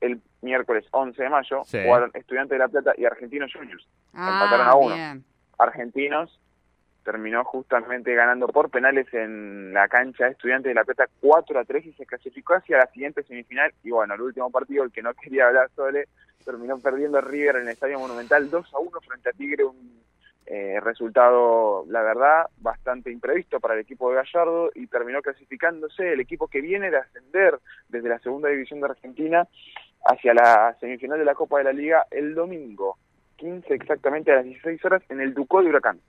el 0.01 0.21
miércoles 0.43 0.85
11 0.91 1.23
de 1.23 1.29
mayo, 1.29 1.63
jugaron 1.65 2.11
Estudiantes 2.15 2.51
de 2.51 2.59
La 2.59 2.69
Plata 2.69 2.95
y 2.97 3.05
Argentinos 3.05 3.53
Juniors. 3.53 3.87
Ah, 4.15 4.41
Empataron 4.45 4.67
a 4.67 4.75
uno. 4.75 5.23
Argentinos 5.59 6.41
terminó 7.05 7.43
justamente 7.45 8.15
ganando 8.15 8.47
por 8.49 8.71
penales 8.71 9.13
en 9.13 9.73
la 9.73 9.89
cancha 9.89 10.27
de 10.27 10.33
Estudiantes 10.33 10.71
de 10.71 10.75
La 10.75 10.85
Plata 10.85 11.09
4 11.21 11.59
a 11.59 11.65
3 11.65 11.87
y 11.87 11.93
se 11.95 12.07
clasificó 12.07 12.55
hacia 12.55 12.79
la 12.79 12.87
siguiente 12.89 13.23
semifinal. 13.23 13.73
Y 13.83 13.91
bueno, 13.91 14.15
el 14.15 14.21
último 14.21 14.51
partido, 14.51 14.85
el 14.85 14.93
que 14.93 15.03
no 15.03 15.15
quería 15.15 15.49
hablar 15.49 15.71
Sole, 15.75 16.07
terminó 16.45 16.79
perdiendo 16.79 17.21
River 17.21 17.57
en 17.57 17.63
el 17.63 17.69
Estadio 17.69 17.99
Monumental 17.99 18.49
2 18.51 18.75
a 18.75 18.79
1 18.79 19.01
frente 19.01 19.31
a 19.31 19.33
Tigre, 19.33 19.65
un 19.65 20.03
eh, 20.51 20.81
resultado, 20.81 21.85
la 21.89 22.01
verdad, 22.01 22.47
bastante 22.57 23.13
imprevisto 23.13 23.61
para 23.61 23.75
el 23.75 23.81
equipo 23.81 24.09
de 24.09 24.17
Gallardo 24.17 24.71
y 24.75 24.87
terminó 24.87 25.21
clasificándose 25.21 26.15
el 26.15 26.21
equipo 26.21 26.49
que 26.49 26.63
viene 26.63 26.91
de 26.91 26.97
ascender 26.97 27.59
desde 27.91 28.09
la 28.09 28.19
segunda 28.21 28.49
división 28.49 28.81
de 28.81 28.87
Argentina 28.87 29.47
hacia 30.07 30.33
la 30.33 30.75
semifinal 30.81 31.19
de 31.19 31.27
la 31.27 31.35
Copa 31.35 31.59
de 31.59 31.65
la 31.65 31.73
Liga 31.75 32.07
el 32.11 32.35
domingo, 32.35 32.97
15 33.37 33.75
exactamente 33.75 34.33
a 34.33 34.37
las 34.37 34.47
16 34.47 34.83
horas 34.87 35.03
en 35.11 35.21
el 35.21 35.35
Ducó 35.35 35.61
de 35.61 35.69
Huracán. 35.69 36.01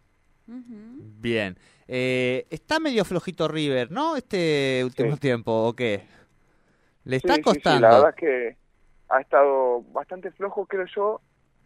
Bien. 0.48 1.58
Eh, 1.86 2.46
está 2.50 2.80
medio 2.80 3.04
flojito 3.04 3.50
River, 3.50 3.92
¿no? 3.92 4.16
Este 4.16 4.82
último 4.86 5.18
tiempo, 5.18 5.52
¿o 5.68 5.74
qué? 5.74 6.04
¿Le 7.04 7.18
está 7.18 7.42
costando? 7.42 7.82
la 7.82 7.94
verdad 7.96 8.10
es 8.12 8.16
que 8.16 8.58
ha 9.10 9.20
estado 9.20 9.82
bastante 9.92 10.32
flojo, 10.32 10.66
creo 10.66 10.86
yo, 10.96 11.20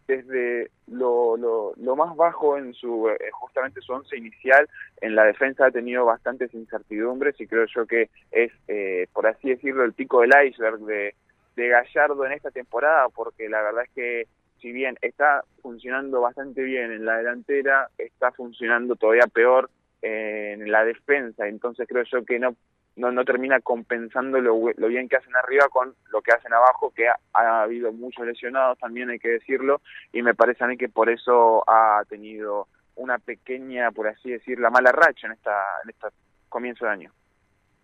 desde 0.06 0.70
lo, 0.86 1.36
lo, 1.36 1.96
más 1.96 2.16
bajo 2.16 2.56
en 2.58 2.74
su 2.74 3.08
eh, 3.08 3.18
justamente 3.32 3.80
su 3.80 3.92
once 3.92 4.16
inicial 4.16 4.68
en 5.00 5.14
la 5.14 5.24
defensa 5.24 5.66
ha 5.66 5.70
tenido 5.70 6.04
bastantes 6.04 6.52
incertidumbres 6.54 7.40
y 7.40 7.46
creo 7.46 7.66
yo 7.74 7.86
que 7.86 8.10
es 8.30 8.52
eh, 8.68 9.06
por 9.12 9.26
así 9.26 9.48
decirlo 9.48 9.84
el 9.84 9.92
pico 9.92 10.20
del 10.20 10.32
iceberg 10.46 10.80
de 10.80 11.14
Gallardo 11.56 12.26
en 12.26 12.32
esta 12.32 12.50
temporada 12.50 13.08
porque 13.08 13.48
la 13.48 13.62
verdad 13.62 13.84
es 13.84 13.90
que 13.94 14.26
si 14.60 14.72
bien 14.72 14.96
está 15.02 15.44
funcionando 15.62 16.20
bastante 16.20 16.62
bien 16.62 16.92
en 16.92 17.04
la 17.04 17.18
delantera 17.18 17.88
está 17.98 18.32
funcionando 18.32 18.96
todavía 18.96 19.26
peor 19.32 19.70
en 20.04 20.70
la 20.70 20.84
defensa. 20.84 21.48
Entonces 21.48 21.88
creo 21.88 22.04
yo 22.04 22.24
que 22.24 22.38
no 22.38 22.54
no, 22.96 23.10
no 23.10 23.24
termina 23.24 23.60
compensando 23.60 24.40
lo, 24.40 24.88
bien 24.88 25.08
que 25.08 25.16
hacen 25.16 25.34
arriba 25.36 25.68
con 25.68 25.94
lo 26.10 26.22
que 26.22 26.32
hacen 26.32 26.52
abajo, 26.52 26.92
que 26.94 27.08
ha, 27.08 27.62
habido 27.62 27.92
muchos 27.92 28.26
lesionados 28.26 28.78
también, 28.78 29.10
hay 29.10 29.18
que 29.18 29.28
decirlo, 29.28 29.80
y 30.12 30.22
me 30.22 30.34
parece 30.34 30.64
a 30.64 30.66
mí 30.66 30.76
que 30.76 30.88
por 30.88 31.10
eso 31.10 31.68
ha 31.68 32.02
tenido 32.08 32.68
una 32.96 33.18
pequeña, 33.18 33.90
por 33.90 34.06
así 34.08 34.30
decir, 34.30 34.60
la 34.60 34.70
mala 34.70 34.92
racha 34.92 35.26
en 35.26 35.32
esta 35.32 35.52
en 35.82 35.90
este 35.90 36.06
comienzo 36.48 36.84
de 36.84 36.90
año. 36.92 37.12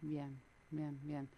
Bien, 0.00 0.40
bien, 0.70 0.98
bien. 1.02 1.28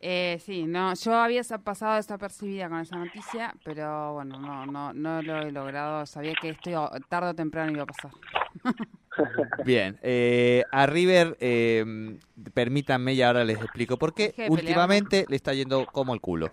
Eh, 0.00 0.38
sí, 0.40 0.66
no, 0.66 0.94
yo 0.94 1.12
había 1.14 1.42
pasado 1.64 1.96
desapercibida 1.96 2.68
con 2.68 2.78
esa 2.78 2.96
noticia, 2.96 3.52
pero 3.64 4.14
bueno, 4.14 4.38
no, 4.38 4.64
no, 4.64 4.92
no 4.92 5.22
lo 5.22 5.38
he 5.38 5.50
logrado. 5.50 6.06
Sabía 6.06 6.34
que 6.40 6.50
esto 6.50 6.88
tarde 7.08 7.30
o 7.30 7.34
temprano 7.34 7.72
iba 7.72 7.82
a 7.82 7.86
pasar. 7.86 8.12
Bien, 9.64 9.98
eh, 10.02 10.64
a 10.70 10.86
River, 10.86 11.36
eh, 11.40 12.16
permítanme 12.54 13.14
y 13.14 13.22
ahora 13.22 13.44
les 13.44 13.58
explico 13.58 13.96
por 13.96 14.14
qué. 14.14 14.34
Últimamente 14.48 15.26
le 15.28 15.36
está 15.36 15.54
yendo 15.54 15.86
como 15.86 16.14
el 16.14 16.20
culo. 16.20 16.50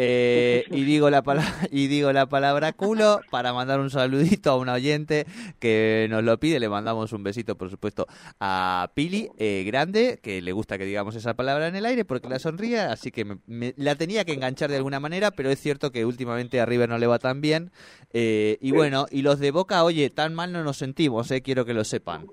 Eh, 0.00 0.64
y 0.70 0.84
digo 0.84 1.10
la 1.10 1.22
palabra 1.22 1.52
y 1.72 1.88
digo 1.88 2.12
la 2.12 2.26
palabra 2.28 2.72
culo 2.72 3.20
para 3.32 3.52
mandar 3.52 3.80
un 3.80 3.90
saludito 3.90 4.52
a 4.52 4.56
un 4.56 4.68
oyente 4.68 5.26
que 5.58 6.06
nos 6.08 6.22
lo 6.22 6.38
pide. 6.38 6.60
Le 6.60 6.68
mandamos 6.68 7.12
un 7.12 7.24
besito 7.24 7.58
por 7.58 7.68
supuesto 7.68 8.06
a 8.38 8.92
Pili 8.94 9.28
eh, 9.38 9.64
grande 9.66 10.20
que 10.22 10.40
le 10.40 10.52
gusta 10.52 10.78
que 10.78 10.84
digamos 10.84 11.16
esa 11.16 11.34
palabra 11.34 11.66
en 11.66 11.74
el 11.74 11.84
aire 11.84 12.04
porque 12.04 12.28
la 12.28 12.38
sonríe 12.38 12.78
así 12.78 13.10
que 13.10 13.24
me, 13.24 13.74
la 13.76 13.96
tenía 13.96 14.24
que 14.24 14.34
enganchar 14.34 14.70
de 14.70 14.76
alguna 14.76 15.00
manera 15.00 15.32
pero 15.32 15.50
es 15.50 15.60
cierto 15.60 15.90
que 15.90 16.04
últimamente 16.04 16.60
a 16.60 16.66
River 16.66 16.88
no 16.88 16.98
le 16.98 17.08
va 17.08 17.18
tan 17.18 17.40
bien. 17.40 17.72
Eh, 18.12 18.56
y 18.60 18.70
bueno 18.70 19.06
y 19.10 19.22
los 19.22 19.40
de 19.40 19.50
Boca 19.50 19.82
oye 19.82 20.10
tan 20.10 20.32
mal 20.32 20.52
no 20.52 20.62
nos 20.62 20.76
sentimos 20.76 21.28
eh 21.32 21.42
quiero 21.42 21.64
que 21.64 21.74
lo 21.74 21.82
sepan 21.82 22.26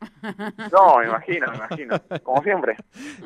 no, 0.72 0.98
me 0.98 1.06
imagino, 1.06 1.46
me 1.50 1.56
imagino, 1.56 1.96
como 2.22 2.42
siempre. 2.42 2.76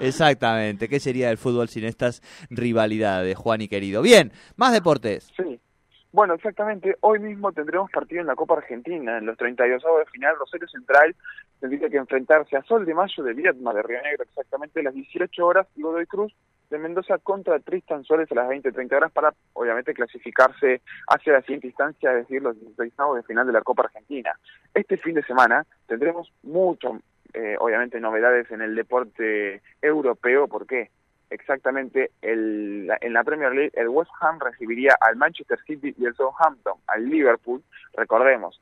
Exactamente, 0.00 0.88
¿qué 0.88 1.00
sería 1.00 1.30
el 1.30 1.38
fútbol 1.38 1.68
sin 1.68 1.84
estas 1.84 2.22
rivalidades, 2.50 3.36
Juan 3.36 3.60
y 3.60 3.68
querido? 3.68 4.02
Bien, 4.02 4.32
más 4.56 4.72
deportes. 4.72 5.32
Sí, 5.36 5.60
bueno, 6.12 6.34
exactamente, 6.34 6.96
hoy 7.00 7.18
mismo 7.20 7.52
tendremos 7.52 7.90
partido 7.90 8.20
en 8.20 8.26
la 8.26 8.36
Copa 8.36 8.54
Argentina, 8.54 9.16
en 9.16 9.26
los 9.26 9.36
32 9.38 9.82
de 9.82 10.10
final, 10.10 10.36
Rosario 10.38 10.68
Central 10.68 11.16
tendría 11.58 11.88
que 11.88 11.96
enfrentarse 11.96 12.56
a 12.56 12.62
Sol 12.64 12.84
de 12.84 12.92
Mayo 12.92 13.22
de 13.22 13.34
Vietma, 13.34 13.72
de 13.72 13.82
Río 13.82 14.02
Negro, 14.02 14.24
exactamente 14.24 14.80
a 14.80 14.82
las 14.82 14.94
18 14.94 15.46
horas, 15.46 15.66
y 15.76 15.82
Godoy 15.82 16.06
Cruz 16.06 16.34
de 16.72 16.78
Mendoza 16.78 17.18
contra 17.18 17.60
Tristan 17.60 18.02
Suárez 18.02 18.32
a 18.32 18.34
las 18.34 18.48
20-30 18.48 18.96
horas 18.96 19.12
para, 19.12 19.32
obviamente, 19.52 19.92
clasificarse 19.92 20.80
hacia 21.06 21.34
la 21.34 21.42
siguiente 21.42 21.66
instancia, 21.68 22.10
es 22.12 22.26
decir, 22.26 22.42
los 22.42 22.58
16 22.58 22.94
de 23.14 23.22
final 23.22 23.46
de 23.46 23.52
la 23.52 23.60
Copa 23.60 23.82
Argentina. 23.84 24.32
Este 24.74 24.96
fin 24.96 25.14
de 25.14 25.22
semana 25.22 25.66
tendremos 25.86 26.32
mucho, 26.42 26.98
eh, 27.34 27.56
obviamente, 27.60 28.00
novedades 28.00 28.50
en 28.50 28.62
el 28.62 28.74
deporte 28.74 29.60
europeo. 29.82 30.48
¿Por 30.48 30.66
qué? 30.66 30.90
Exactamente, 31.28 32.10
el, 32.22 32.90
en 33.00 33.12
la 33.12 33.24
Premier 33.24 33.54
League 33.54 33.72
el 33.74 33.88
West 33.88 34.10
Ham 34.20 34.38
recibiría 34.40 34.96
al 35.00 35.16
Manchester 35.16 35.58
City 35.66 35.94
y 35.98 36.06
el 36.06 36.14
Southampton 36.14 36.78
al 36.86 37.08
Liverpool. 37.08 37.62
Recordemos, 37.94 38.60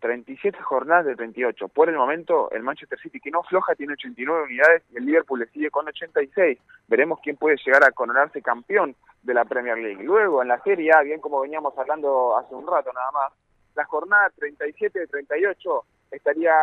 37 0.00 0.60
jornadas 0.62 1.06
de 1.06 1.16
38. 1.16 1.68
Por 1.68 1.88
el 1.88 1.96
momento, 1.96 2.50
el 2.50 2.62
Manchester 2.62 2.98
City, 2.98 3.20
que 3.20 3.30
no 3.30 3.42
floja, 3.42 3.74
tiene 3.74 3.94
89 3.94 4.44
unidades 4.44 4.82
y 4.92 4.98
el 4.98 5.06
Liverpool 5.06 5.40
le 5.40 5.46
sigue 5.46 5.70
con 5.70 5.88
86. 5.88 6.58
Veremos 6.88 7.20
quién 7.22 7.36
puede 7.36 7.56
llegar 7.64 7.84
a 7.84 7.90
coronarse 7.90 8.42
campeón 8.42 8.94
de 9.22 9.34
la 9.34 9.44
Premier 9.44 9.78
League. 9.78 10.02
Luego, 10.02 10.42
en 10.42 10.48
la 10.48 10.62
Serie 10.62 10.92
A, 10.92 11.02
bien 11.02 11.20
como 11.20 11.40
veníamos 11.40 11.76
hablando 11.78 12.36
hace 12.36 12.54
un 12.54 12.66
rato 12.66 12.92
nada 12.92 13.10
más, 13.10 13.32
la 13.74 13.84
jornada 13.84 14.30
37 14.36 14.98
de 14.98 15.06
38 15.06 15.84
estaría 16.10 16.54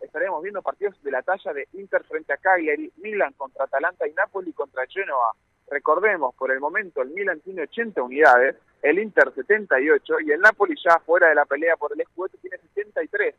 estaríamos 0.00 0.42
viendo 0.42 0.62
partidos 0.62 1.02
de 1.02 1.10
la 1.10 1.22
talla 1.22 1.52
de 1.52 1.66
Inter 1.72 2.04
frente 2.04 2.32
a 2.32 2.36
Cagliari, 2.36 2.92
Milan 2.98 3.32
contra 3.36 3.64
Atalanta 3.64 4.06
y 4.06 4.12
Napoli 4.12 4.52
contra 4.52 4.86
Genoa. 4.86 5.32
Recordemos, 5.68 6.34
por 6.34 6.50
el 6.50 6.60
momento 6.60 7.02
el 7.02 7.10
Milan 7.10 7.40
tiene 7.40 7.62
80 7.62 8.02
unidades, 8.02 8.56
el 8.82 8.98
Inter 8.98 9.32
78 9.34 10.20
y 10.20 10.32
el 10.32 10.40
Napoli 10.40 10.74
ya 10.84 10.98
fuera 11.00 11.28
de 11.28 11.34
la 11.34 11.46
pelea 11.46 11.76
por 11.76 11.92
el 11.92 12.04
Scudetto 12.06 12.38
tiene 12.38 12.58
73. 12.58 13.34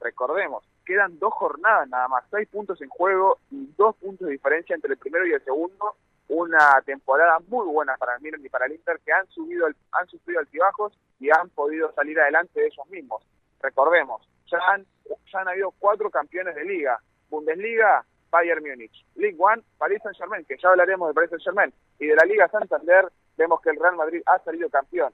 Recordemos, 0.00 0.64
quedan 0.84 1.18
dos 1.18 1.32
jornadas 1.34 1.88
nada 1.88 2.08
más, 2.08 2.24
seis 2.30 2.48
puntos 2.48 2.80
en 2.80 2.88
juego 2.88 3.38
y 3.50 3.72
dos 3.76 3.94
puntos 3.96 4.26
de 4.26 4.32
diferencia 4.32 4.74
entre 4.74 4.92
el 4.92 4.98
primero 4.98 5.26
y 5.26 5.32
el 5.32 5.44
segundo. 5.44 5.94
Una 6.28 6.80
temporada 6.84 7.38
muy 7.48 7.66
buena 7.66 7.96
para 7.96 8.14
el 8.16 8.22
Milan 8.22 8.44
y 8.44 8.48
para 8.48 8.66
el 8.66 8.72
Inter 8.72 9.00
que 9.04 9.12
han 9.12 9.26
subido, 9.28 9.66
han 9.66 10.06
sufrido 10.08 10.40
altibajos 10.40 10.92
y 11.18 11.28
han 11.30 11.50
podido 11.50 11.92
salir 11.92 12.18
adelante 12.20 12.60
de 12.60 12.66
ellos 12.66 12.88
mismos. 12.88 13.22
Recordemos, 13.60 14.26
ya 14.50 14.58
han, 14.72 14.86
ya 15.32 15.40
han 15.40 15.48
habido 15.48 15.72
cuatro 15.78 16.10
campeones 16.10 16.54
de 16.54 16.64
liga. 16.64 17.00
Bundesliga, 17.28 18.04
Bayern 18.30 18.62
Múnich. 18.62 19.04
League 19.16 19.36
One, 19.38 19.62
Paris 19.78 20.00
Saint 20.02 20.16
Germain, 20.16 20.44
que 20.44 20.56
ya 20.56 20.70
hablaremos 20.70 21.08
de 21.08 21.14
Paris 21.14 21.30
Saint 21.30 21.42
Germain. 21.42 21.72
Y 21.98 22.06
de 22.06 22.16
la 22.16 22.24
Liga 22.24 22.48
Santander, 22.48 23.06
vemos 23.36 23.60
que 23.60 23.70
el 23.70 23.78
Real 23.78 23.96
Madrid 23.96 24.22
ha 24.26 24.38
salido 24.40 24.68
campeón. 24.70 25.12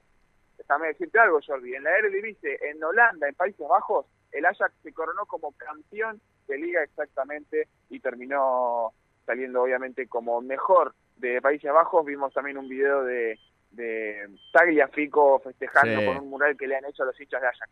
Déjame 0.57 0.87
decirte 0.87 1.19
algo, 1.19 1.39
Jordi. 1.45 1.75
En 1.75 1.83
la 1.83 1.97
Eredivisie, 1.97 2.57
en 2.69 2.83
Holanda, 2.83 3.27
en 3.27 3.35
Países 3.35 3.67
Bajos, 3.67 4.05
el 4.31 4.45
Ajax 4.45 4.73
se 4.83 4.93
coronó 4.93 5.25
como 5.25 5.51
campeón 5.53 6.19
de 6.47 6.57
liga 6.57 6.83
exactamente 6.83 7.67
y 7.89 7.99
terminó 7.99 8.93
saliendo 9.25 9.63
obviamente 9.63 10.07
como 10.07 10.41
mejor 10.41 10.93
de 11.17 11.41
Países 11.41 11.71
Bajos. 11.71 12.05
Vimos 12.05 12.33
también 12.33 12.57
un 12.57 12.67
video 12.67 13.03
de, 13.03 13.39
de 13.71 14.27
Tagliafico 14.51 15.39
festejando 15.39 16.05
con 16.05 16.23
un 16.23 16.29
mural 16.29 16.57
que 16.57 16.67
le 16.67 16.75
han 16.75 16.85
hecho 16.85 17.03
a 17.03 17.07
los 17.07 17.19
hinchas 17.19 17.41
de 17.41 17.47
Ajax. 17.47 17.71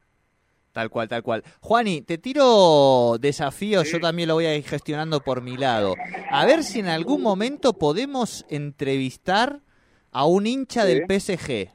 Tal 0.75 0.89
cual, 0.89 1.07
tal 1.07 1.23
cual. 1.23 1.41
Juani, 1.61 2.01
te 2.01 2.17
tiro 2.17 3.15
desafíos, 3.17 3.89
yo 3.89 4.01
también 4.01 4.27
lo 4.27 4.33
voy 4.33 4.45
a 4.45 4.57
ir 4.57 4.65
gestionando 4.65 5.21
por 5.21 5.39
mi 5.39 5.55
lado. 5.55 5.95
A 6.29 6.45
ver 6.45 6.65
si 6.65 6.79
en 6.79 6.87
algún 6.87 7.21
momento 7.21 7.71
podemos 7.71 8.45
entrevistar 8.49 9.61
a 10.11 10.25
un 10.25 10.47
hincha 10.47 10.83
del 10.83 11.05
PSG. 11.07 11.69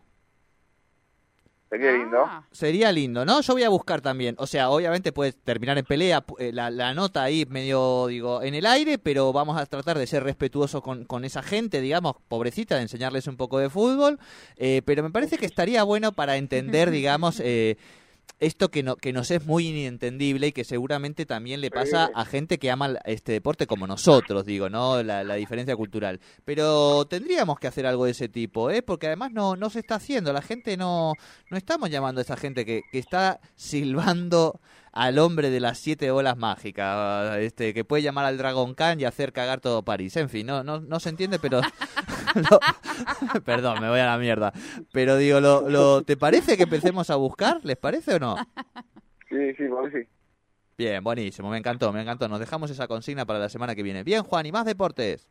Sería 1.71 1.93
lindo. 1.93 2.19
Ah. 2.27 2.45
Sería 2.51 2.93
lindo, 2.93 3.25
¿no? 3.25 3.41
Yo 3.41 3.55
voy 3.55 3.63
a 3.63 3.71
buscar 3.71 4.03
también. 4.03 4.35
O 4.39 4.47
sea, 4.47 4.69
obviamente 4.69 5.13
puede 5.13 5.33
terminar 5.33 5.79
en 5.79 5.87
pelea, 5.87 6.23
eh, 6.39 6.51
la, 6.53 6.93
nota 6.93 7.23
ahí 7.23 7.47
medio, 7.49 8.09
digo, 8.09 8.43
en 8.43 8.55
el 8.55 8.67
aire, 8.67 8.99
pero 8.99 9.33
vamos 9.33 9.57
a 9.57 9.65
tratar 9.65 9.97
de 9.97 10.07
ser 10.07 10.25
respetuosos 10.25 10.83
con, 10.83 11.07
con 11.07 11.25
esa 11.25 11.43
gente, 11.43 11.81
digamos, 11.81 12.17
pobrecita, 12.29 12.75
de 12.75 12.83
enseñarles 12.83 13.29
un 13.29 13.39
poco 13.39 13.59
de 13.61 13.71
fútbol. 13.71 14.19
Eh, 14.57 14.83
pero 14.85 15.03
me 15.03 15.11
parece 15.11 15.39
que 15.39 15.47
estaría 15.47 15.85
bueno 15.85 16.13
para 16.13 16.37
entender, 16.37 16.91
digamos, 16.91 17.41
eh, 17.41 17.79
esto 18.39 18.71
que, 18.71 18.83
no, 18.83 18.97
que 18.97 19.13
nos 19.13 19.31
es 19.31 19.45
muy 19.45 19.69
inentendible 19.69 20.49
y 20.49 20.53
que 20.53 20.65
seguramente 20.65 21.27
también 21.27 21.61
le 21.61 21.71
pasa 21.71 22.11
a 22.15 22.25
gente 22.25 22.59
que 22.59 22.71
ama 22.71 22.97
este 23.05 23.33
deporte 23.33 23.67
como 23.67 23.87
nosotros, 23.87 24.47
digo, 24.47 24.71
¿no? 24.71 25.03
La, 25.03 25.35
diferencia 25.35 25.77
cultural. 25.77 26.21
Pero 26.45 27.07
tendríamos 27.07 27.59
que 27.59 27.67
hacer 27.67 27.87
algo 27.87 28.05
de 28.05 28.13
ese 28.13 28.29
tipo, 28.29 28.71
¿eh? 28.71 28.83
Porque 28.83 29.07
además 29.07 29.33
no, 29.33 29.57
no 29.57 29.71
se 29.71 29.81
está 29.81 29.97
haciendo. 29.97 30.33
La 30.33 30.43
gente 30.43 30.77
no, 30.77 31.15
no 31.51 31.57
estamos 31.57 31.91
llamando 31.91 32.21
a 32.21 32.23
esa 32.23 32.37
gente 32.37 32.65
que, 32.65 32.83
que 32.93 32.99
está 32.99 33.41
silbando 33.57 34.61
al 34.93 35.19
hombre 35.19 35.51
de 35.51 35.61
las 35.61 35.79
siete 35.79 36.11
olas 36.11 36.37
mágicas, 36.37 37.37
este, 37.39 37.73
que 37.75 37.85
puede 37.85 38.03
llamar 38.03 38.25
al 38.25 38.39
Dragon 38.39 38.75
Khan 38.75 39.01
y 39.01 39.05
hacer 39.05 39.33
cagar 39.33 39.61
todo 39.61 39.85
París. 39.85 40.17
En 40.17 40.29
fin, 40.29 40.47
no, 40.47 40.65
no, 40.65 40.81
no 40.81 41.01
se 41.01 41.11
entiende, 41.11 41.39
pero... 41.39 41.61
perdón, 43.45 43.81
me 43.81 43.89
voy 43.89 44.01
a 44.01 44.07
la 44.07 44.19
mierda. 44.19 44.53
Pero 44.93 45.17
digo, 45.17 45.41
lo, 45.41 45.69
lo, 45.69 46.03
¿te 46.03 46.17
parece 46.17 46.57
que 46.57 46.65
empecemos 46.65 47.11
a 47.11 47.17
buscar? 47.17 47.61
¿Les 47.65 47.77
parece 47.77 48.15
o 48.15 48.19
no? 48.19 48.37
Sí, 49.29 49.55
sí, 49.57 49.65
sí. 49.93 50.09
Bien, 50.77 51.05
buenísimo, 51.05 51.51
me 51.51 51.59
encantó, 51.59 51.93
me 51.93 52.01
encantó. 52.01 52.29
Nos 52.29 52.41
dejamos 52.41 52.71
esa 52.71 52.89
consigna 52.89 53.27
para 53.27 53.39
la 53.39 53.49
semana 53.49 53.75
que 53.75 53.83
viene. 53.83 54.03
Bien, 54.03 54.23
Juan, 54.23 54.47
¿y 54.47 54.53
más 54.53 54.65
deportes? 54.65 55.29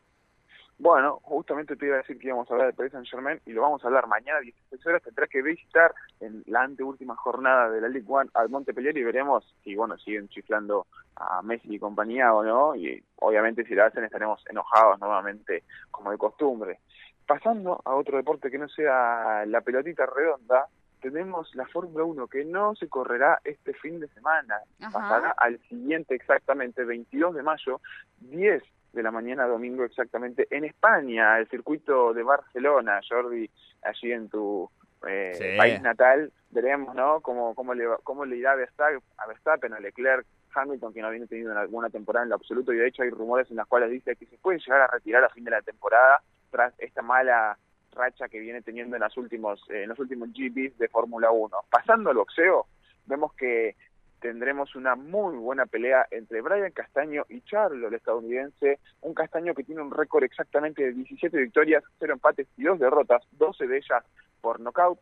Bueno, 0.80 1.20
justamente 1.22 1.76
te 1.76 1.84
iba 1.84 1.96
a 1.96 1.98
decir 1.98 2.18
que 2.18 2.28
íbamos 2.28 2.50
a 2.50 2.54
hablar 2.54 2.68
de 2.68 2.72
Paris 2.72 2.92
Saint 2.92 3.06
Germain 3.06 3.38
y 3.44 3.52
lo 3.52 3.60
vamos 3.60 3.84
a 3.84 3.88
hablar 3.88 4.06
mañana 4.06 4.38
a 4.38 4.40
16 4.40 4.86
horas. 4.86 5.02
Tendrás 5.02 5.28
que 5.28 5.42
visitar 5.42 5.94
en 6.20 6.42
la 6.46 6.62
anteúltima 6.62 7.14
jornada 7.16 7.68
de 7.68 7.82
la 7.82 7.88
League 7.88 8.06
One 8.08 8.30
al 8.32 8.48
Montpellier 8.48 8.96
y 8.96 9.02
veremos 9.02 9.44
si, 9.62 9.74
bueno, 9.74 9.98
siguen 9.98 10.28
chiflando 10.28 10.86
a 11.16 11.42
Messi 11.42 11.74
y 11.74 11.78
compañía 11.78 12.32
o 12.32 12.42
no. 12.42 12.74
Y 12.76 13.04
obviamente 13.16 13.62
si 13.64 13.74
lo 13.74 13.84
hacen 13.84 14.04
estaremos 14.04 14.42
enojados 14.48 14.98
nuevamente 15.00 15.64
como 15.90 16.12
de 16.12 16.16
costumbre. 16.16 16.78
Pasando 17.26 17.82
a 17.84 17.94
otro 17.94 18.16
deporte 18.16 18.50
que 18.50 18.56
no 18.56 18.68
sea 18.70 19.44
la 19.44 19.60
pelotita 19.60 20.06
redonda, 20.06 20.66
tenemos 21.02 21.54
la 21.56 21.66
Fórmula 21.66 22.04
1 22.04 22.26
que 22.26 22.46
no 22.46 22.74
se 22.74 22.88
correrá 22.88 23.38
este 23.44 23.74
fin 23.74 24.00
de 24.00 24.08
semana. 24.08 24.60
Pasará 24.90 25.34
al 25.36 25.58
siguiente 25.68 26.14
exactamente, 26.14 26.84
22 26.84 27.34
de 27.34 27.42
mayo, 27.42 27.82
10 28.20 28.62
de 28.92 29.02
la 29.02 29.10
mañana 29.10 29.46
domingo 29.46 29.84
exactamente 29.84 30.46
en 30.50 30.64
España, 30.64 31.38
el 31.38 31.48
circuito 31.48 32.12
de 32.12 32.22
Barcelona, 32.22 33.00
Jordi, 33.08 33.48
allí 33.82 34.12
en 34.12 34.28
tu 34.28 34.68
eh, 35.06 35.54
país 35.56 35.80
natal, 35.80 36.32
veremos, 36.50 36.94
¿no? 36.94 37.20
Cómo, 37.20 37.54
cómo, 37.54 37.74
le, 37.74 37.84
cómo 38.02 38.24
le 38.24 38.36
irá 38.36 38.52
a 38.52 39.26
Verstappen, 39.26 39.72
a 39.72 39.80
Leclerc, 39.80 40.26
Hamilton, 40.54 40.92
que 40.92 41.02
no 41.02 41.10
viene 41.10 41.26
tenido 41.26 41.52
una 41.52 41.64
buena 41.66 41.90
temporada 41.90 42.24
en 42.24 42.30
lo 42.30 42.34
absoluto, 42.36 42.72
y 42.72 42.78
de 42.78 42.88
hecho 42.88 43.02
hay 43.02 43.10
rumores 43.10 43.50
en 43.50 43.56
los 43.56 43.66
cuales 43.66 43.90
dice 43.90 44.16
que 44.16 44.26
se 44.26 44.38
puede 44.38 44.58
llegar 44.58 44.80
a 44.82 44.86
retirar 44.88 45.24
a 45.24 45.30
fin 45.30 45.44
de 45.44 45.52
la 45.52 45.62
temporada 45.62 46.20
tras 46.50 46.74
esta 46.78 47.02
mala 47.02 47.56
racha 47.92 48.28
que 48.28 48.40
viene 48.40 48.62
teniendo 48.62 48.96
en, 48.96 49.02
los 49.02 49.16
últimos, 49.16 49.64
eh, 49.70 49.82
en 49.84 49.88
los 49.88 49.98
últimos 49.98 50.30
GPs 50.32 50.78
de 50.78 50.88
Fórmula 50.88 51.30
1. 51.30 51.56
Pasando 51.70 52.10
al 52.10 52.16
boxeo, 52.16 52.66
vemos 53.06 53.32
que 53.34 53.76
tendremos 54.20 54.76
una 54.76 54.94
muy 54.94 55.36
buena 55.36 55.66
pelea 55.66 56.06
entre 56.10 56.40
Brian 56.42 56.72
Castaño 56.72 57.24
y 57.28 57.40
Charlo, 57.42 57.88
el 57.88 57.94
estadounidense, 57.94 58.78
un 59.00 59.14
Castaño 59.14 59.54
que 59.54 59.64
tiene 59.64 59.82
un 59.82 59.90
récord 59.90 60.24
exactamente 60.24 60.82
de 60.84 60.92
17 60.92 61.36
victorias, 61.36 61.82
0 61.98 62.14
empates 62.14 62.46
y 62.56 62.64
2 62.64 62.78
derrotas, 62.78 63.22
12 63.32 63.66
de 63.66 63.78
ellas 63.78 64.04
por 64.40 64.60
nocaut, 64.60 65.00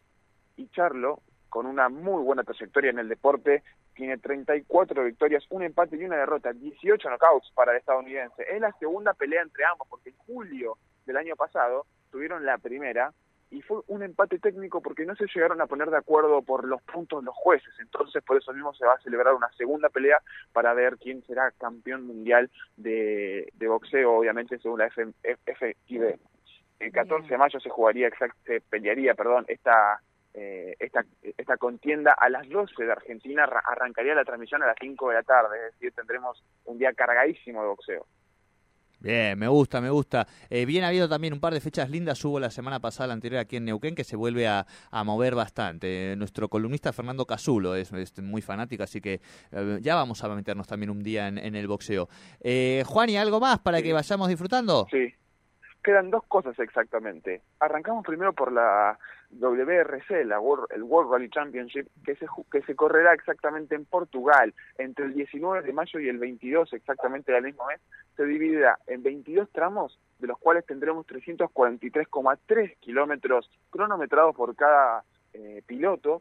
y 0.57 0.69
Charlo, 0.69 1.21
con 1.49 1.67
una 1.67 1.89
muy 1.89 2.23
buena 2.23 2.45
trayectoria 2.45 2.91
en 2.91 2.99
el 2.99 3.09
deporte, 3.09 3.63
tiene 3.95 4.19
34 4.19 5.05
victorias, 5.05 5.45
un 5.51 5.63
empate 5.63 5.97
y 5.97 6.05
una 6.05 6.17
derrota, 6.17 6.53
18 6.53 7.09
knockouts 7.09 7.51
para 7.55 7.73
el 7.73 7.79
estadounidense. 7.79 8.45
Es 8.49 8.61
la 8.61 8.73
segunda 8.79 9.15
pelea 9.15 9.43
entre 9.43 9.65
ambos, 9.65 9.89
porque 9.89 10.11
en 10.11 10.17
julio 10.19 10.79
del 11.07 11.17
año 11.17 11.35
pasado 11.37 11.87
tuvieron 12.11 12.45
la 12.45 12.59
primera, 12.59 13.13
y 13.51 13.63
fue 13.63 13.81
un 13.87 14.03
empate 14.03 14.39
técnico 14.39 14.83
porque 14.83 15.07
no 15.07 15.15
se 15.17 15.27
llegaron 15.35 15.61
a 15.61 15.67
poner 15.67 15.91
de 15.91 15.97
acuerdo 15.97 16.43
por 16.43 16.67
los 16.67 16.83
puntos 16.83 17.25
los 17.25 17.35
jueces. 17.35 17.73
Entonces, 17.81 18.23
por 18.23 18.37
eso 18.37 18.53
mismo 18.53 18.75
se 18.75 18.85
va 18.85 18.95
a 18.95 19.01
celebrar 19.01 19.35
una 19.35 19.51
segunda 19.53 19.89
pelea 19.89 20.21
para 20.53 20.75
ver 20.75 20.99
quién 20.99 21.23
será 21.25 21.51
campeón 21.53 22.07
mundial 22.07 22.51
de, 22.77 23.51
boxeo, 23.59 24.13
obviamente, 24.13 24.59
según 24.59 24.81
la 24.81 24.91
FIB. 24.91 26.19
El 26.79 26.93
14 26.93 27.29
de 27.29 27.39
mayo 27.39 27.59
se 27.59 27.71
jugaría, 27.71 28.11
se 28.45 28.61
pelearía, 28.61 29.15
perdón, 29.15 29.45
esta, 29.49 30.01
eh, 30.35 30.77
esta, 30.79 31.05
esta 31.23 31.57
contienda 31.57 32.13
a 32.13 32.29
las 32.29 32.49
12 32.49 32.85
de 32.85 32.93
Argentina. 32.93 33.45
Arrancaría 33.45 34.15
la 34.15 34.25
transmisión 34.25 34.63
a 34.63 34.67
las 34.67 34.77
5 34.79 35.09
de 35.09 35.15
la 35.15 35.23
tarde, 35.23 35.57
es 35.59 35.73
decir, 35.73 35.93
tendremos 35.93 36.45
un 36.67 36.79
día 36.79 36.93
cargadísimo 36.93 37.63
de 37.63 37.69
boxeo. 37.69 38.07
Bien, 39.01 39.39
me 39.39 39.47
gusta, 39.47 39.81
me 39.81 39.91
gusta. 39.91 40.27
Eh, 40.51 40.65
bien, 40.67 40.83
ha 40.83 40.89
habido 40.89 41.09
también 41.09 41.33
un 41.33 41.39
par 41.39 41.55
de 41.55 41.61
fechas 41.61 41.89
lindas. 41.89 42.25
Hubo 42.25 42.41
la 42.41 42.51
semana 42.51 42.81
pasada, 42.81 43.09
la 43.09 43.13
anterior, 43.15 43.41
aquí 43.41 43.57
en 43.57 43.65
Neuquén, 43.65 43.95
que 43.95 44.03
se 44.03 44.17
vuelve 44.17 44.49
a, 44.49 44.67
mover 45.05 45.37
bastante. 45.37 46.15
nuestro 46.17 46.49
columnista 46.49 46.93
Fernando 46.93 47.25
Casulo 47.25 47.77
es, 47.77 47.93
muy 48.21 48.43
fanático, 48.43 48.83
así 48.83 49.01
que 49.01 49.21
eh, 49.53 49.79
ya 49.81 49.95
vamos 49.95 50.23
a 50.25 50.29
meternos 50.29 50.67
también 50.67 50.91
un 50.91 51.03
día 51.03 51.29
en, 51.29 51.55
el 51.55 51.69
boxeo. 51.69 52.09
Eh, 52.41 52.83
Juan, 52.87 53.11
¿y 53.11 53.17
algo 53.17 53.39
más 53.39 53.61
para 53.61 53.81
que 53.81 53.93
vayamos 53.93 54.29
disfrutando? 54.29 54.89
Sí, 54.91 55.15
quedan 55.89 56.11
dos 56.11 56.23
cosas 56.25 56.59
exactamente. 56.59 57.41
Arrancamos 57.61 58.05
primero 58.05 58.35
por 58.35 58.53
la 58.53 58.99
WRC, 59.31 60.27
la 60.27 60.39
el 60.75 60.83
World 60.83 61.11
Rally 61.11 61.31
Championship, 61.31 61.87
que 62.05 62.15
se, 62.17 62.27
que 62.53 62.61
se 62.61 62.77
correrá 62.77 63.15
exactamente 63.15 63.75
en 63.75 63.87
Portugal 63.87 64.53
entre 64.77 65.07
el 65.07 65.15
19 65.15 65.63
de 65.63 65.73
mayo 65.73 65.99
y 65.99 66.11
el 66.11 66.19
22 66.19 66.75
exactamente 66.75 67.33
del 67.33 67.45
mismo 67.45 67.65
mes, 67.69 67.81
se 68.19 68.27
dividirá 68.27 68.79
en 68.87 69.03
22 69.03 69.49
tramos, 69.51 69.99
de 70.19 70.27
los 70.27 70.37
cuales 70.37 70.67
tendremos 70.67 71.07
343,3 71.07 72.77
kilómetros 72.81 73.51
cronometrados 73.71 74.37
por 74.37 74.55
cada 74.57 75.05
eh, 75.33 75.63
piloto. 75.67 76.21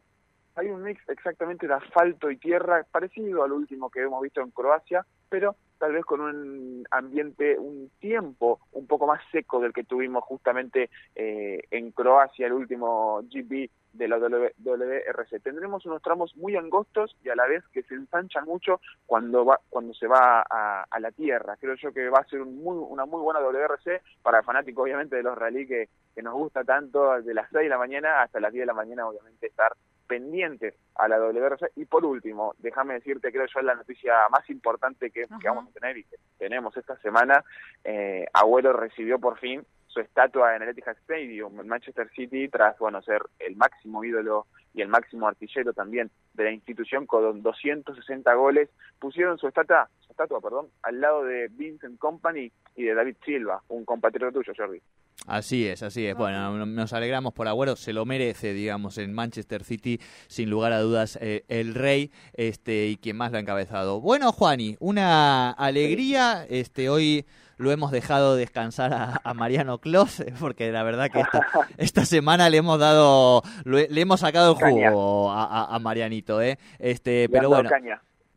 Hay 0.54 0.68
un 0.70 0.82
mix 0.82 1.06
exactamente 1.10 1.68
de 1.68 1.74
asfalto 1.74 2.30
y 2.30 2.38
tierra 2.38 2.86
parecido 2.90 3.44
al 3.44 3.52
último 3.52 3.90
que 3.90 4.00
hemos 4.00 4.22
visto 4.22 4.40
en 4.40 4.50
Croacia, 4.50 5.04
pero 5.28 5.56
tal 5.78 5.92
vez 5.92 6.04
con 6.04 6.20
un 6.20 6.84
ambiente, 6.90 7.58
un 7.58 7.90
tiempo 7.98 8.60
un 8.72 8.86
poco 8.86 9.06
más 9.06 9.20
seco 9.30 9.60
del 9.60 9.72
que 9.72 9.84
tuvimos 9.84 10.24
justamente 10.24 10.90
eh, 11.14 11.60
en 11.70 11.92
Croacia, 11.92 12.46
el 12.46 12.52
último 12.52 13.22
GP 13.22 13.70
de 13.92 14.08
la 14.08 14.18
WRC. 14.18 15.40
Tendremos 15.40 15.84
unos 15.86 16.02
tramos 16.02 16.36
muy 16.36 16.56
angostos 16.56 17.16
y 17.24 17.28
a 17.30 17.36
la 17.36 17.46
vez 17.46 17.64
que 17.72 17.82
se 17.82 17.94
ensanchan 17.94 18.44
mucho 18.44 18.80
cuando 19.06 19.44
va, 19.44 19.60
cuando 19.68 19.94
se 19.94 20.06
va 20.06 20.42
a, 20.42 21.00
la 21.00 21.10
tierra. 21.12 21.56
Creo 21.56 21.74
yo 21.76 21.92
que 21.92 22.08
va 22.08 22.18
a 22.18 22.28
ser 22.28 22.42
un 22.42 22.62
muy, 22.62 22.76
una 22.76 23.06
muy 23.06 23.20
buena 23.20 23.40
WRC 23.40 24.02
para 24.22 24.42
fanáticos 24.42 24.82
obviamente 24.82 25.16
de 25.16 25.22
los 25.22 25.38
rally 25.38 25.66
que, 25.66 25.88
que 26.14 26.22
nos 26.22 26.34
gusta 26.34 26.64
tanto, 26.64 27.20
de 27.22 27.34
las 27.34 27.48
6 27.50 27.64
de 27.64 27.68
la 27.68 27.78
mañana 27.78 28.22
hasta 28.22 28.40
las 28.40 28.52
10 28.52 28.62
de 28.62 28.66
la 28.66 28.74
mañana 28.74 29.06
obviamente 29.06 29.46
estar 29.46 29.72
pendientes 30.08 30.74
a 30.96 31.06
la 31.06 31.18
WRC. 31.18 31.72
Y 31.76 31.84
por 31.84 32.04
último, 32.04 32.54
déjame 32.58 32.94
decirte, 32.94 33.30
creo 33.30 33.46
yo, 33.46 33.60
la 33.60 33.76
noticia 33.76 34.14
más 34.30 34.48
importante 34.50 35.10
que, 35.10 35.26
vamos 35.44 35.68
a 35.68 35.78
tener 35.78 35.98
y 35.98 36.04
que 36.04 36.16
tenemos 36.38 36.76
esta 36.76 36.96
semana, 36.96 37.44
eh, 37.84 38.26
Abuelo 38.32 38.72
recibió 38.72 39.20
por 39.20 39.38
fin 39.38 39.64
su 39.86 40.00
estatua 40.00 40.54
en 40.54 40.62
el 40.62 40.68
Etihad 40.70 40.96
Stadium 40.98 41.60
en 41.60 41.66
Manchester 41.66 42.10
City 42.10 42.48
tras 42.48 42.78
bueno 42.78 43.00
ser 43.02 43.22
el 43.38 43.56
máximo 43.56 44.04
ídolo 44.04 44.46
y 44.74 44.82
el 44.82 44.88
máximo 44.88 45.26
artillero 45.26 45.72
también 45.72 46.10
de 46.34 46.44
la 46.44 46.52
institución 46.52 47.06
con 47.06 47.42
260 47.42 48.34
goles. 48.34 48.68
Pusieron 48.98 49.38
su 49.38 49.48
estatua 49.48 49.88
su 50.00 50.12
estatua 50.12 50.40
perdón 50.40 50.68
al 50.82 51.00
lado 51.00 51.24
de 51.24 51.48
Vincent 51.48 51.98
Company 51.98 52.52
y 52.76 52.84
de 52.84 52.94
David 52.94 53.16
Silva 53.24 53.62
un 53.68 53.84
compatriota 53.84 54.32
tuyo 54.32 54.52
Jordi 54.56 54.80
Así 55.28 55.66
es, 55.66 55.82
así 55.82 56.06
es. 56.06 56.16
Bueno, 56.16 56.66
nos 56.66 56.92
alegramos 56.94 57.34
por 57.34 57.48
Agüero, 57.48 57.76
se 57.76 57.92
lo 57.92 58.06
merece, 58.06 58.54
digamos, 58.54 58.96
en 58.96 59.12
Manchester 59.12 59.62
City, 59.62 60.00
sin 60.26 60.48
lugar 60.48 60.72
a 60.72 60.80
dudas, 60.80 61.18
eh, 61.20 61.44
el 61.48 61.74
rey 61.74 62.10
este 62.32 62.86
y 62.86 62.96
quien 62.96 63.16
más 63.16 63.30
lo 63.30 63.36
ha 63.36 63.40
encabezado. 63.40 64.00
Bueno, 64.00 64.32
Juani, 64.32 64.76
una 64.80 65.50
alegría. 65.50 66.46
Este 66.48 66.88
hoy 66.88 67.26
lo 67.58 67.70
hemos 67.70 67.90
dejado 67.90 68.36
descansar 68.36 69.20
a, 69.22 69.34
Mariano 69.34 69.78
Clos, 69.78 70.20
eh, 70.20 70.32
porque 70.40 70.72
la 70.72 70.82
verdad 70.82 71.10
que 71.10 71.20
esta, 71.20 71.40
esta 71.76 72.06
semana 72.06 72.48
le 72.48 72.56
hemos 72.56 72.78
dado, 72.78 73.42
le, 73.64 73.88
hemos 74.00 74.20
sacado 74.20 74.56
el 74.58 74.64
jugo 74.64 75.30
a, 75.30 75.78
Marianito, 75.78 76.40
¿eh? 76.40 76.58
Este, 76.78 77.28
pero 77.28 77.50
bueno. 77.50 77.68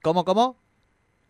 ¿Cómo, 0.01 0.25
cómo? 0.25 0.60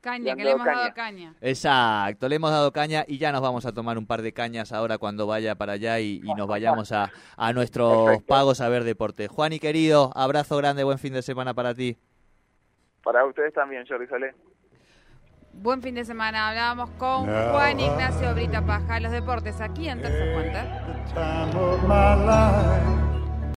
Caña, 0.02 0.36
que 0.36 0.44
le 0.44 0.52
hemos 0.52 0.66
dado 0.66 0.94
caña. 0.96 1.36
Exacto, 1.42 2.28
le 2.28 2.36
hemos 2.36 2.50
dado 2.50 2.72
caña 2.72 3.06
y 3.08 3.20
ya 3.20 3.32
nos 3.32 3.42
vamos 3.42 3.68
a 3.68 3.72
tomar 3.72 4.00
un 4.00 4.08
par 4.08 4.24
de 4.24 4.34
cañas 4.34 4.72
ahora 4.72 4.98
cuando 4.98 5.28
vaya 5.28 5.54
para 5.54 5.74
allá 5.74 6.00
y, 6.00 6.20
nos 6.36 6.48
vayamos 6.48 6.92
a, 6.92 7.12
a 7.38 7.54
nuestros 7.54 8.22
pagos 8.24 8.62
a 8.62 8.70
ver 8.70 8.84
deporte. 8.84 9.28
Juan 9.28 9.54
y 9.54 9.60
querido, 9.60 10.12
abrazo 10.16 10.58
grande, 10.58 10.84
buen 10.84 10.98
fin 10.98 11.14
de 11.14 11.22
semana 11.22 11.54
para 11.54 11.76
ti. 11.76 11.98
Para 13.04 13.26
ustedes 13.26 13.54
también, 13.54 13.86
Jordi 13.88 14.08
Solé. 14.08 14.34
Buen 15.54 15.82
fin 15.82 15.96
de 15.96 16.06
semana. 16.06 16.50
Hablábamos 16.50 16.90
con 16.92 17.26
Juan 17.26 17.80
Ignacio 17.80 18.34
Brita 18.34 18.66
Paja, 18.66 19.00
los 19.00 19.12
deportes 19.12 19.60
aquí 19.62 19.90
en 19.90 20.02
Tercer 20.02 20.34
Puente. 20.34 20.60